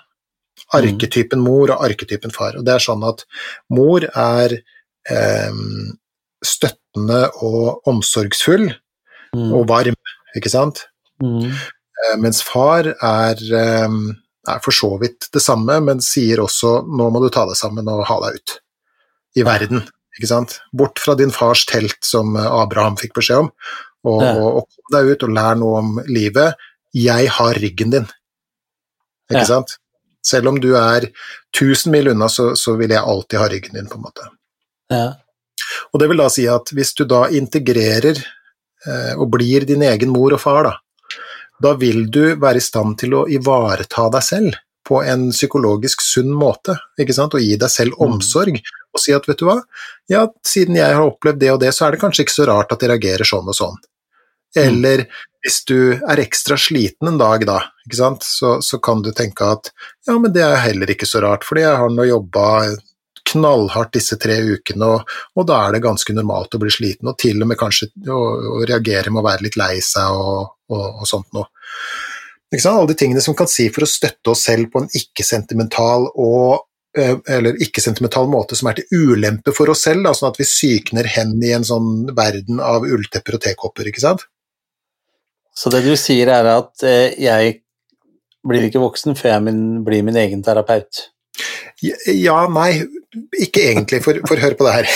[0.72, 2.56] Arketypen mor og arketypen far.
[2.56, 3.24] Og det er sånn at
[3.70, 4.58] mor er
[5.10, 5.52] eh,
[6.44, 8.72] støttende og omsorgsfull
[9.34, 9.52] Mm.
[9.56, 9.94] og varm,
[10.36, 10.82] ikke sant?
[11.22, 11.46] Mm.
[11.48, 13.88] Eh, mens far er, eh,
[14.48, 17.88] er for så vidt det samme, men sier også 'nå må du ta deg sammen
[17.88, 18.58] og ha deg ut'
[19.36, 19.84] i verden.
[20.18, 20.58] Ikke sant?
[20.76, 23.52] Bort fra din fars telt, som eh, Abraham fikk beskjed om,
[24.04, 26.58] og, og kom deg ut og lær noe om livet.
[26.92, 28.08] Jeg har ryggen din.
[29.30, 29.44] Ikke Ja.
[29.48, 29.78] sant?
[30.22, 31.08] Selv om du er
[31.56, 34.28] 1000 mil unna, så, så vil jeg alltid ha ryggen din, på en måte.
[34.90, 35.14] Ja.
[35.94, 38.18] Og det vil da si at hvis du da integrerer
[38.86, 40.76] eh, og blir din egen mor og far, da,
[41.62, 46.32] da vil du være i stand til å ivareta deg selv på en psykologisk sunn
[46.34, 48.06] måte, ikke sant, og gi deg selv Mm.
[48.08, 48.58] omsorg,
[48.92, 49.60] og si at vet du hva,
[50.10, 52.72] ja, siden jeg har opplevd det og det, så er det kanskje ikke så rart
[52.74, 53.78] at jeg reagerer sånn og sånn.
[54.58, 55.06] Eller
[55.42, 59.46] hvis du er ekstra sliten en dag, da, ikke sant, så, så kan du tenke
[59.54, 59.70] at
[60.06, 62.44] ja, men det er heller ikke så rart, fordi jeg har nå jobba
[63.32, 67.18] knallhardt disse tre ukene, og, og da er det ganske normalt å bli sliten, og
[67.20, 68.22] til og med kanskje å,
[68.58, 71.48] å reagere med å være litt lei seg og, og, og sånt noe.
[72.52, 76.66] Alle de tingene som kan si for å støtte oss selv på en ikke-sentimental og
[76.98, 80.48] eh, eller ikke-sentimental måte som er til ulempe for oss selv, da, sånn at vi
[80.48, 84.26] sykner hen i en sånn verden av ulltepper og tekopper, ikke sant?
[85.56, 87.58] Så det du sier er at eh, jeg
[88.46, 89.56] blir ikke voksen før jeg
[89.86, 91.08] blir min egen terapeut.
[91.82, 92.84] Ja, nei,
[93.42, 94.86] ikke egentlig, for, for hør på det her.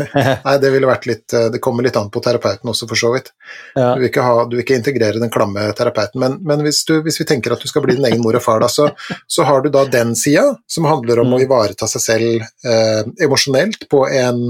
[0.46, 3.10] Nei, det ville vært litt eh, Det kommer litt an på terapeuten også, for så
[3.16, 3.32] vidt.
[3.76, 3.88] ja.
[3.96, 6.94] Du vil ikke, ha, du vil ikke integrere den klamme terapeuten, men, men hvis, du,
[7.04, 8.86] hvis vi tenker at du skal bli din egen mor og far, da, så,
[9.28, 11.44] så har du da den sida, som handler om å Mm.
[11.48, 14.42] ivareta seg selv eh, emosjonelt på en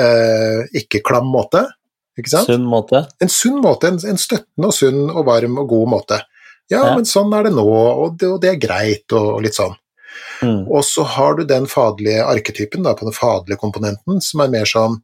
[0.00, 1.66] eh, ikke-klam måte.
[2.18, 2.48] Ikke sant?
[2.50, 3.04] Sunn måte.
[3.22, 6.20] En sunn måte, en, en støttende og sunn og varm og god måte.
[6.72, 6.94] Ja, Ja.
[6.96, 9.74] men sånn er det nå, og det, og det er greit, og, og litt sånn.
[10.42, 10.64] Mm.
[10.68, 14.68] Og så har du den faderlige arketypen da, på den faderlige komponenten, som er mer
[14.68, 15.00] sånn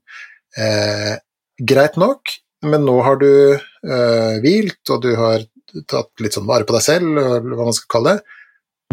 [0.58, 1.16] eh,
[1.60, 2.30] Greit nok,
[2.64, 5.42] men nå har du eh, hvilt, og du har
[5.90, 8.38] tatt litt sånn vare på deg selv, eller hva man skal kalle det.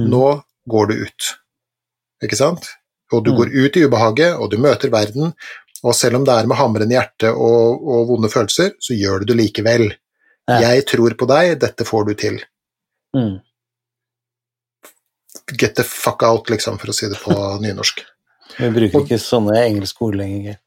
[0.02, 0.10] Mm.
[0.12, 0.26] Nå
[0.70, 1.30] går du ut,
[2.28, 2.68] ikke sant?
[3.16, 3.38] Og du Mm.
[3.38, 5.32] går ut i ubehaget, og du møter verden,
[5.84, 9.32] og selv om det er med hamrende hjerte og, og vonde følelser, så gjør du
[9.32, 9.88] det likevel.
[10.50, 10.60] Ja.
[10.74, 12.40] Jeg tror på deg, dette får du til.
[13.16, 13.38] Mm.
[15.54, 18.04] Get the fuck out, liksom, for å si det på nynorsk.
[18.58, 20.58] Vi bruker ikke sånne engelske ord lenger.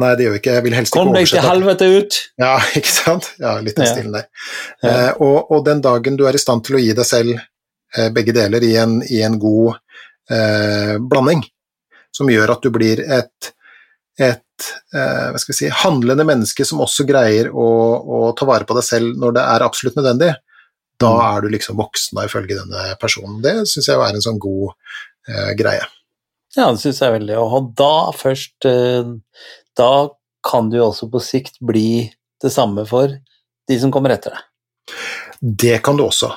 [0.00, 0.52] Nei, det gjør vi ikke.
[0.56, 2.18] Jeg vil helst ikke Kom deg til helvete ut!
[2.40, 3.32] Ja, ikke sant?
[3.40, 4.28] Ja, litt den stilen der.
[4.80, 4.92] Ja.
[4.92, 8.08] Eh, og, og den dagen du er i stand til å gi deg selv eh,
[8.14, 9.76] begge deler i en, i en god
[10.32, 11.44] eh, blanding,
[12.12, 13.52] som gjør at du blir et,
[14.20, 17.68] et eh, hva skal vi si, handlende menneske som også greier å,
[18.00, 20.32] å ta vare på deg selv når det er absolutt nødvendig,
[21.02, 23.40] da er du liksom voksen da, ifølge denne personen.
[23.44, 24.72] Det syns jeg er en sånn god
[25.28, 25.84] eh, greie.
[26.56, 27.36] Ja, det syns jeg veldig.
[27.40, 29.12] Og da først eh,
[29.78, 29.92] Da
[30.44, 32.10] kan du også på sikt bli
[32.42, 33.12] det samme for
[33.68, 34.48] de som kommer etter deg.
[35.40, 36.32] Det kan du også.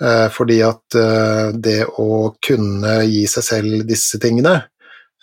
[0.00, 4.54] Eh, fordi at eh, det å kunne gi seg selv disse tingene,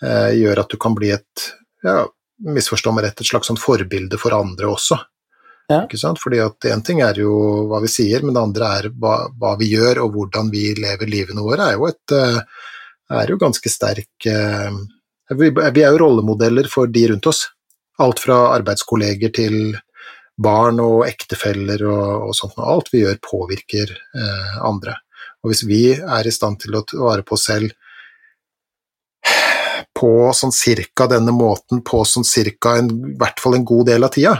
[0.02, 1.48] eh, gjør at du kan bli et,
[1.82, 2.04] ja,
[2.46, 5.00] misforstå meg rett, et slags sånn forbilde for andre også.
[5.68, 5.82] Ja.
[5.84, 6.20] Ikke sant?
[6.22, 7.32] Fordi at én ting er jo
[7.68, 11.10] hva vi sier, men det andre er hva, hva vi gjør, og hvordan vi lever
[11.10, 12.38] livene våre, er jo et eh,
[13.18, 14.78] er jo ganske sterk eh,
[15.36, 17.42] vi, er jo rollemodeller for de rundt oss.
[18.00, 19.58] Alt fra arbeidskolleger til
[20.38, 22.56] barn og ektefeller og, og sånt.
[22.56, 24.96] Og alt vi gjør, påvirker eh, andre.
[25.42, 27.74] Og hvis vi er i stand til å vare på oss selv
[29.98, 34.06] på sånn cirka denne måten, på sånn cirka en, i hvert fall en god del
[34.06, 34.36] av tida,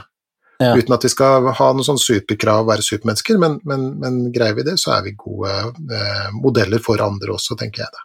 [0.59, 0.73] Ja.
[0.75, 4.57] uten at vi skal ha noen sånn superkrav og være supermennesker, men, men, men greier
[4.57, 8.03] vi det, så er vi gode eh, modeller for andre også, tenker jeg da.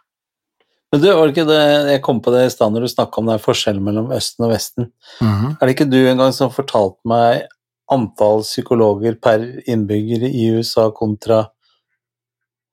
[0.94, 3.18] Men du, var det ikke det jeg kom på det i stad når du snakka
[3.18, 4.92] om det er forskjellen mellom Østen og Vesten?
[5.18, 7.48] Er det ikke du en gang som fortalte meg
[7.90, 11.48] antall psykologer per innbygger i USA kontra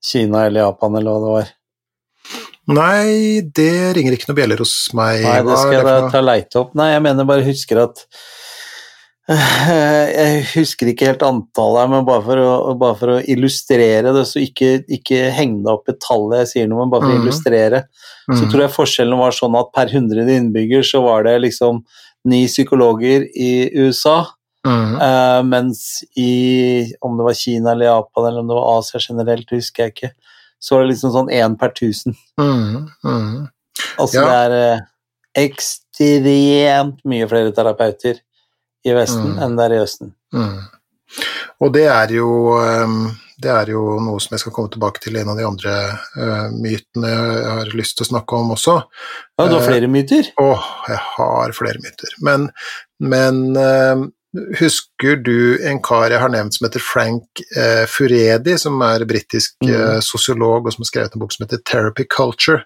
[0.05, 1.49] Kina eller Japan, eller hva det var?
[2.71, 5.25] Nei, det ringer ikke noen bjeller hos meg.
[5.25, 6.77] Nei, det skal jeg da ta leite opp.
[6.77, 8.05] Nei, jeg mener bare husker at
[9.29, 14.41] Jeg husker ikke helt antallet, men bare for å, bare for å illustrere det, så
[14.41, 17.83] ikke, ikke heng det opp i tallet jeg sier noe, men bare for å illustrere,
[17.83, 17.83] illustrere,
[18.31, 18.49] så Mhm.
[18.51, 21.83] tror jeg forskjellen var sånn at per 100 innbygger så var det liksom
[22.25, 24.25] ni psykologer i USA,
[24.65, 24.95] mm.
[25.01, 29.49] uh, mens i om det var Kina eller Japan eller om det var Asia generelt,
[29.51, 30.11] husker jeg ikke,
[30.61, 32.15] så var det liksom sånn én per tusen.
[32.39, 32.89] Mm.
[33.05, 33.47] Mhm.
[33.99, 34.25] Altså Ja.
[34.25, 34.79] det er uh,
[35.45, 38.19] ekstremt mye flere terapeuter
[38.85, 39.41] i Vesten Mm.
[39.43, 40.13] enn det er i Østen.
[40.33, 40.59] Mm.
[41.61, 42.29] Og det er jo
[42.61, 43.11] ehm,
[43.41, 45.73] det er jo noe som jeg skal komme tilbake til i en av de andre
[46.15, 48.75] eh, mytene jeg har lyst til å snakke om også.
[49.39, 50.29] Ja, du har Eh, flere myter?
[50.39, 52.13] Åh, jeg har flere myter.
[52.21, 52.49] Men,
[53.01, 54.11] men ehm,
[54.59, 59.55] husker du en kar jeg har nevnt som heter Frank eh, Furedi, som er britisk
[59.65, 59.73] Mm.
[59.73, 62.63] eh, sosiolog og som har skrevet en bok som heter Therapy Culture?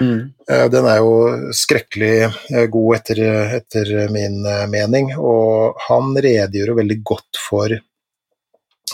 [0.00, 0.32] Mm.
[0.50, 1.12] Eh, Den er jo
[1.54, 3.20] skrekkelig eh, god etter,
[3.60, 7.76] etter min eh, mening, og han redegjør jo veldig godt for,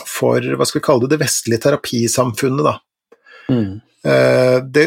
[0.05, 2.77] for hva skal vi kalle det, det vestlige terapisamfunnet, da.
[3.51, 3.71] Mm.
[4.71, 4.83] Det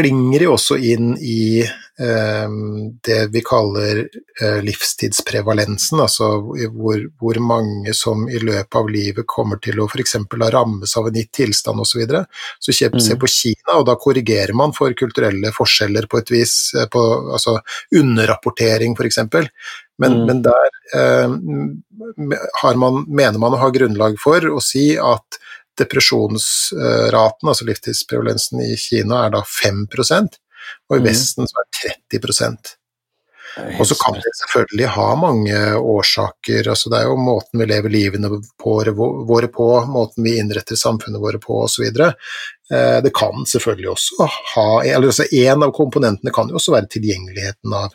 [0.00, 2.54] klinger jo også inn i eh,
[3.04, 9.60] det vi kaller eh, livstidsprevalensen, altså hvor, hvor mange som i løpet av livet kommer
[9.62, 10.16] til å f.eks.
[10.54, 11.90] rammes av en gitt tilstand osv.
[11.90, 12.24] Så, videre.
[12.58, 13.00] så kjøp, Mm.
[13.04, 17.04] se på Kina, og da korrigerer man for kulturelle forskjeller på et vis, eh, på,
[17.36, 17.58] altså
[17.92, 19.18] underrapportering f.eks.
[20.00, 20.26] Men, Mm.
[20.26, 21.28] men der eh,
[22.62, 25.36] har man, mener man å ha grunnlag for å si at
[25.80, 30.38] depresjonsraten, altså livstidsprevalensen i Kina, er da 5%
[30.90, 31.06] og i Mhm.
[31.08, 32.76] Vesten så er det 30
[33.80, 37.90] Og så kan det selvfølgelig ha mange årsaker, altså det er jo måten vi lever
[37.90, 38.30] livene
[38.62, 41.82] våre på, måten vi innretter samfunnet våre på osv.
[41.82, 46.86] Eh, Det kan selvfølgelig også ha eller altså En av komponentene kan jo også være
[46.94, 47.90] tilgjengeligheten av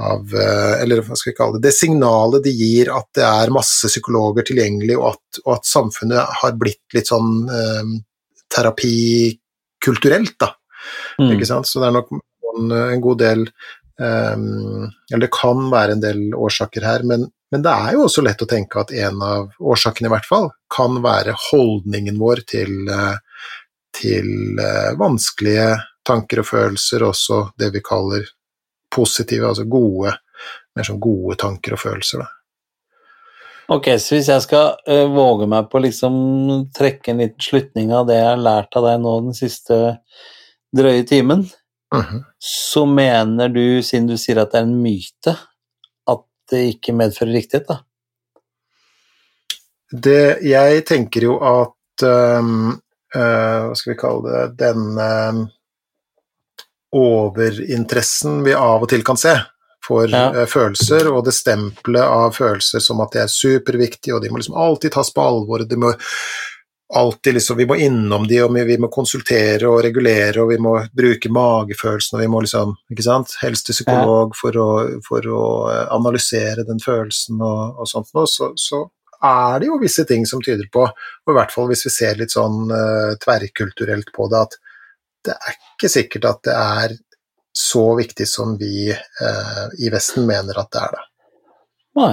[0.00, 3.54] av, eh, eller hva skal vi kalle det, det signalet de gir at det er
[3.54, 7.96] masse psykologer tilgjengelig, og at, og at samfunnet har blitt litt sånn eh,
[8.54, 10.52] terapikulturelt, da.
[11.18, 11.34] Mm.
[11.34, 11.68] Ikke sant?
[11.68, 16.22] Så det er nok en, en god del eh, Eller det kan være en del
[16.34, 20.10] årsaker her, men, men det er jo også lett å tenke at en av årsakene
[20.10, 23.52] i hvert fall kan være holdningen vår til, eh,
[23.98, 25.70] til eh, vanskelige
[26.08, 28.24] tanker og følelser, også det vi kaller
[28.94, 30.14] positive, altså gode,
[30.76, 32.24] mer sånn gode tanker og følelser.
[32.24, 32.28] Da.
[33.74, 36.14] Ok, så hvis jeg skal eh, våge meg på å liksom
[36.76, 39.80] trekke en liten slutning av det jeg har lært av deg nå den siste
[40.76, 41.46] drøye timen,
[41.94, 42.24] Mhm.
[42.38, 45.32] så mener du, siden du sier at det er en myte,
[46.08, 47.78] at det ikke medfører riktighet, da?
[49.88, 52.74] Det, jeg tenker jo at um,
[53.14, 53.20] eh,
[53.64, 55.38] Hva skal vi kalle det Den um,
[56.96, 59.36] overinteressen vi av og til kan se
[59.84, 60.34] for Ja.
[60.34, 64.38] eh, følelser, og det stempelet av følelser som at det er superviktig, og de må
[64.38, 65.94] liksom alltid tas på alvor, de må
[66.94, 70.74] alltid liksom, vi må innom de, og vi, må konsultere og regulere, og vi må
[70.96, 74.68] bruke magefølelsen, og vi må liksom, ikke sant, helst til psykolog for å,
[75.04, 78.86] for å eh, analysere den følelsen og, og sånt noe, så, så
[79.18, 82.20] er det jo visse ting som tyder på, og i hvert fall hvis vi ser
[82.20, 84.54] litt sånn uh, tverrkulturelt på det, at
[85.24, 86.96] det er ikke sikkert at det er
[87.58, 91.04] så viktig som vi eh, i Vesten mener at det er det,
[91.98, 92.12] Nei.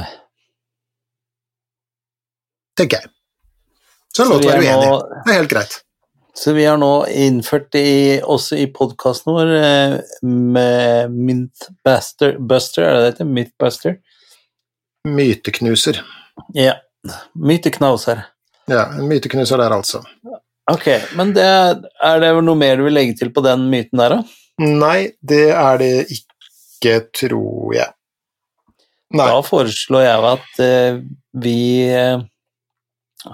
[2.79, 3.11] tenker jeg.
[4.15, 4.87] Så det er Så lov til å være uenig.
[4.89, 5.81] nå- Det er helt greit.
[6.35, 12.93] Så vi har nå innført i, også i podkasten vår eh, med Mythbuster Buster, er
[12.93, 13.29] det det heter?
[13.37, 13.95] Mythbuster?
[15.07, 16.01] Myteknuser.
[16.57, 16.73] Ja.
[17.35, 18.25] Myteknauser.
[18.67, 20.01] Ja, en myteknuser der, altså.
[20.71, 20.87] Ok,
[21.17, 24.65] men det, er det noe mer du vil legge til på den myten der, da?
[24.65, 27.91] Nei, det er det ikke, tror jeg.
[29.15, 29.27] Nei.
[29.29, 30.97] Da foreslår jeg at uh,
[31.45, 31.59] vi
[31.93, 32.25] uh,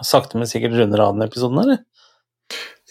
[0.04, 1.82] sakte, men sikkert runder av den episoden, eller?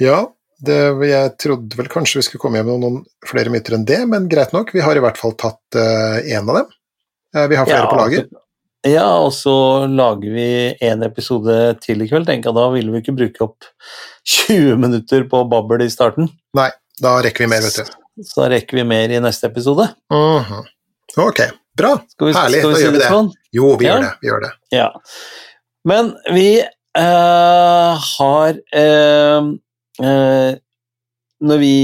[0.01, 0.22] Ja,
[0.64, 0.80] det,
[1.11, 4.28] jeg trodde vel kanskje vi skulle komme hjem med noen flere myter enn det, men
[4.32, 4.72] greit nok.
[4.72, 6.72] Vi har i hvert fall tatt én av dem.
[7.36, 8.26] Eh, vi har flere på lager.
[8.89, 9.53] Ja, og så
[9.93, 10.45] lager vi
[10.89, 12.24] en episode til i kveld.
[12.31, 13.66] Tenk at da ville vi ikke bruke opp
[14.47, 16.31] 20 minutter på babbel i starten.
[16.57, 16.70] Nei,
[17.01, 17.97] da rekker vi mer, vet du.
[18.24, 19.87] Så da rekker vi mer i neste episode.
[20.12, 20.64] Mhm.
[21.20, 21.41] Ok,
[21.76, 21.93] bra.
[22.22, 23.31] Vi, Herlig, da gjør vi det sånn?
[23.57, 23.97] Jo, vi Ja.
[23.97, 24.11] gjør det.
[24.22, 24.51] Vi gjør det.
[24.76, 24.89] Ja.
[25.91, 29.49] Men vi eh, har eh,
[31.41, 31.74] Når vi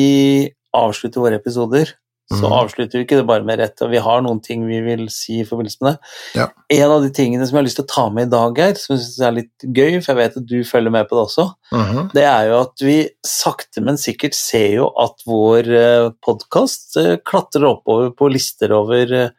[0.76, 1.90] avslutter våre episoder,
[2.32, 2.52] så Mhm.
[2.52, 5.40] avslutter vi ikke det bare med rett, og vi har noen ting vi vil si
[5.40, 5.98] i forbindelse med det.
[6.40, 6.46] Ja.
[6.70, 8.74] En av de tingene som jeg har lyst til å ta med i dag, her,
[8.74, 11.24] som jeg synes er litt gøy, for jeg vet at du følger med på det
[11.28, 12.12] også, Mhm.
[12.12, 18.10] det er jo at vi sakte, men sikkert ser jo at vår podkast klatrer oppover
[18.16, 19.30] på lister over eh,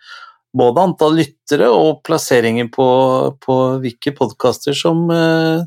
[0.56, 5.66] både antall lyttere og plasseringer på, på hvilke podkaster som, eh,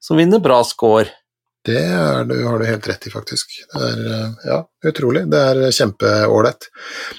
[0.00, 1.08] som vinner bra score.
[1.66, 1.80] Det
[2.28, 3.58] det har du helt rett i, faktisk.
[3.72, 5.26] Det er eh, ja, utrolig.
[5.30, 6.70] Det er kjempeålreit.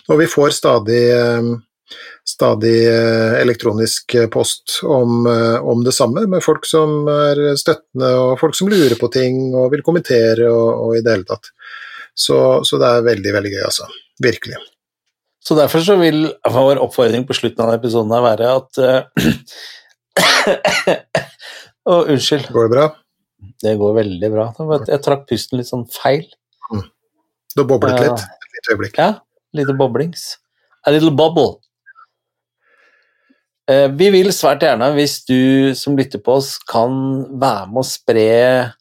[0.10, 1.52] Og vi får stadig, eh,
[2.28, 5.28] stadig eh, elektronisk post om,
[5.62, 9.70] om det samme, med folk som er støttende, og folk som lurer på ting og
[9.76, 11.54] vil kommentere og, og i det hele tatt.
[12.18, 12.38] Så,
[12.68, 13.90] så det er veldig, veldig gøy, altså.
[14.22, 14.58] Virkelig.
[15.42, 19.02] Så derfor så vil vår oppfordring på slutten av episoden være at uh,
[21.82, 22.52] Å, unnskyld.
[22.54, 22.86] Går det bra?
[23.62, 24.46] Det går veldig bra.
[24.88, 26.26] Jeg trakk pusten litt sånn feil.
[27.56, 28.14] Det boblet Ja.
[28.14, 28.22] litt.
[28.22, 28.98] Et lite øyeblikk.
[28.98, 29.20] Ja,
[29.54, 30.38] lite boblings.
[30.86, 31.58] A little bubble.
[33.70, 36.92] Eh, Vi vil svært gjerne, hvis du som lytter på oss, kan
[37.40, 38.74] være med å spre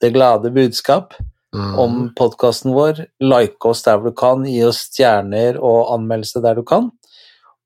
[0.00, 1.14] det glade budskap
[1.54, 1.78] Mm.
[1.78, 6.62] om podkasten vår, like oss der du kan, gi oss stjerner og anmeldelse der du
[6.62, 6.90] kan.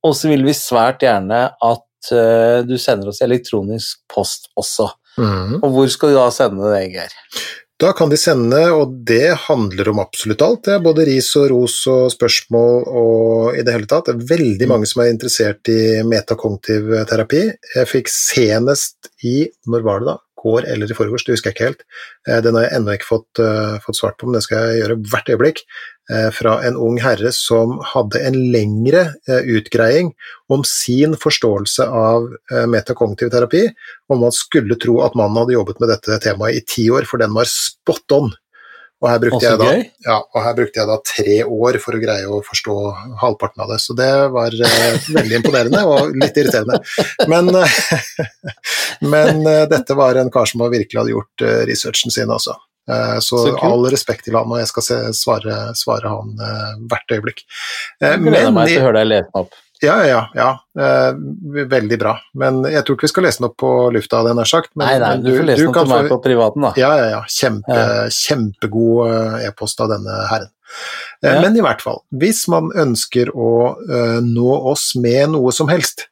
[0.04, 4.92] Og så vil vi svært gjerne at eh, du sender oss elektronisk post også.
[5.18, 5.58] Mm.
[5.60, 7.18] Og hvor skal de da sende det, Geir?
[7.82, 10.60] Da kan de sende, og det handler om absolutt alt.
[10.68, 14.06] Det er både ris og ros og spørsmål og i det hele tatt.
[14.06, 17.48] Det er veldig mange som er interessert i metakognitiv terapi.
[17.74, 20.16] Jeg fikk senest i Når var det, da?
[20.42, 21.82] Går eller i forgårs, det husker jeg ikke helt.
[22.28, 24.82] Eh, Den har jeg ennå ikke fått, uh, fått svart på, men det skal jeg
[24.82, 25.60] gjøre hvert øyeblikk.
[26.10, 30.12] Eh, Fra en ung herre som hadde en lengre eh, utgreiing
[30.52, 33.66] om sin forståelse av eh, metakognitiv terapi,
[34.10, 37.22] og man skulle tro at mannen hadde jobbet med dette temaet i ti år, for
[37.22, 38.32] den var spot on.
[39.02, 39.18] Og her
[39.58, 39.70] da,
[40.06, 42.74] ja, og her brukte jeg da tre år for å greie å forstå
[43.18, 46.78] halvparten av det, så det var eh, veldig imponerende og litt irriterende.
[47.26, 47.50] Men,
[49.14, 49.42] men
[49.72, 52.54] dette var en kar som virkelig hadde gjort researchen sin, altså.
[52.90, 56.72] Eh, Så, Så all respekt til han, og jeg skal se, svare, svare han eh,
[56.90, 57.44] hvert øyeblikk.
[58.02, 59.52] Eh, Jeg gleder men meg til å høre deg lese den opp.
[59.82, 60.48] ja, ja, ja.
[60.78, 61.12] Eh,
[61.70, 62.16] veldig bra.
[62.38, 64.70] Men jeg tror ikke vi skal lese den opp på lufta, den nær sagt.
[64.74, 66.72] Men, Nei, nei, men du får lese den til meg på privaten, da.
[66.76, 67.22] Ja, ja, ja.
[67.30, 68.08] Kjempe, Ja.
[68.10, 70.50] Kjempegod e-post av denne herren.
[71.22, 71.40] Ja.
[71.42, 73.76] Men i hvert fall, hvis man ønsker å
[74.24, 76.06] nå oss med noe som helst,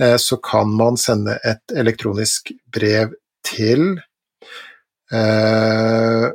[0.00, 3.12] så kan man sende et elektronisk brev
[3.44, 4.00] til
[5.12, 6.26] eh,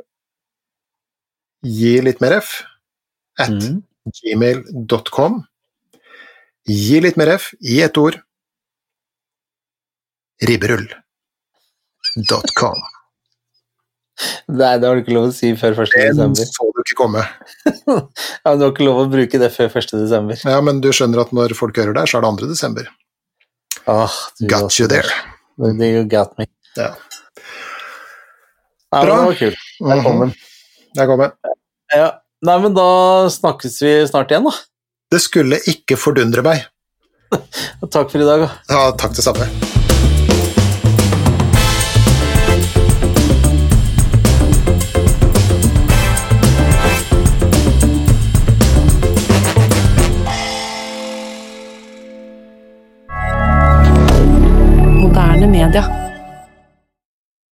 [1.66, 2.62] Gi litt mer F
[3.38, 3.82] at Mm.
[4.06, 5.40] gmail.com.
[6.66, 8.20] Gi litt mer F i ett ord.
[12.16, 12.78] Ribberull.com.
[14.48, 15.90] Nei, det har du ikke lov å si før 1.
[16.16, 16.44] Den desember.
[16.48, 17.22] så du ikke komme.
[18.46, 19.90] Ja, men du har ikke lov å bruke det før 1.
[20.00, 20.36] desember.
[20.46, 22.48] Ja, men du skjønner at når folk hører det, så er det 2.
[22.52, 22.84] desember.
[23.86, 24.12] Oh,
[24.48, 25.10] Got you there.
[25.58, 26.46] You got me.
[26.76, 26.94] Ja.
[28.96, 29.16] Men Bra.
[29.16, 29.64] det var kult.
[29.90, 30.34] Der kom den.
[30.96, 31.34] Der kom den.
[31.94, 32.08] Ja.
[32.46, 32.88] Nei, men da
[33.32, 34.54] snakkes vi snart igjen, da.
[35.12, 36.66] Det skulle ikke fordundre meg.
[37.94, 38.46] Takk for i dag.
[38.46, 38.52] da.
[38.72, 39.75] Ja, takk det samme.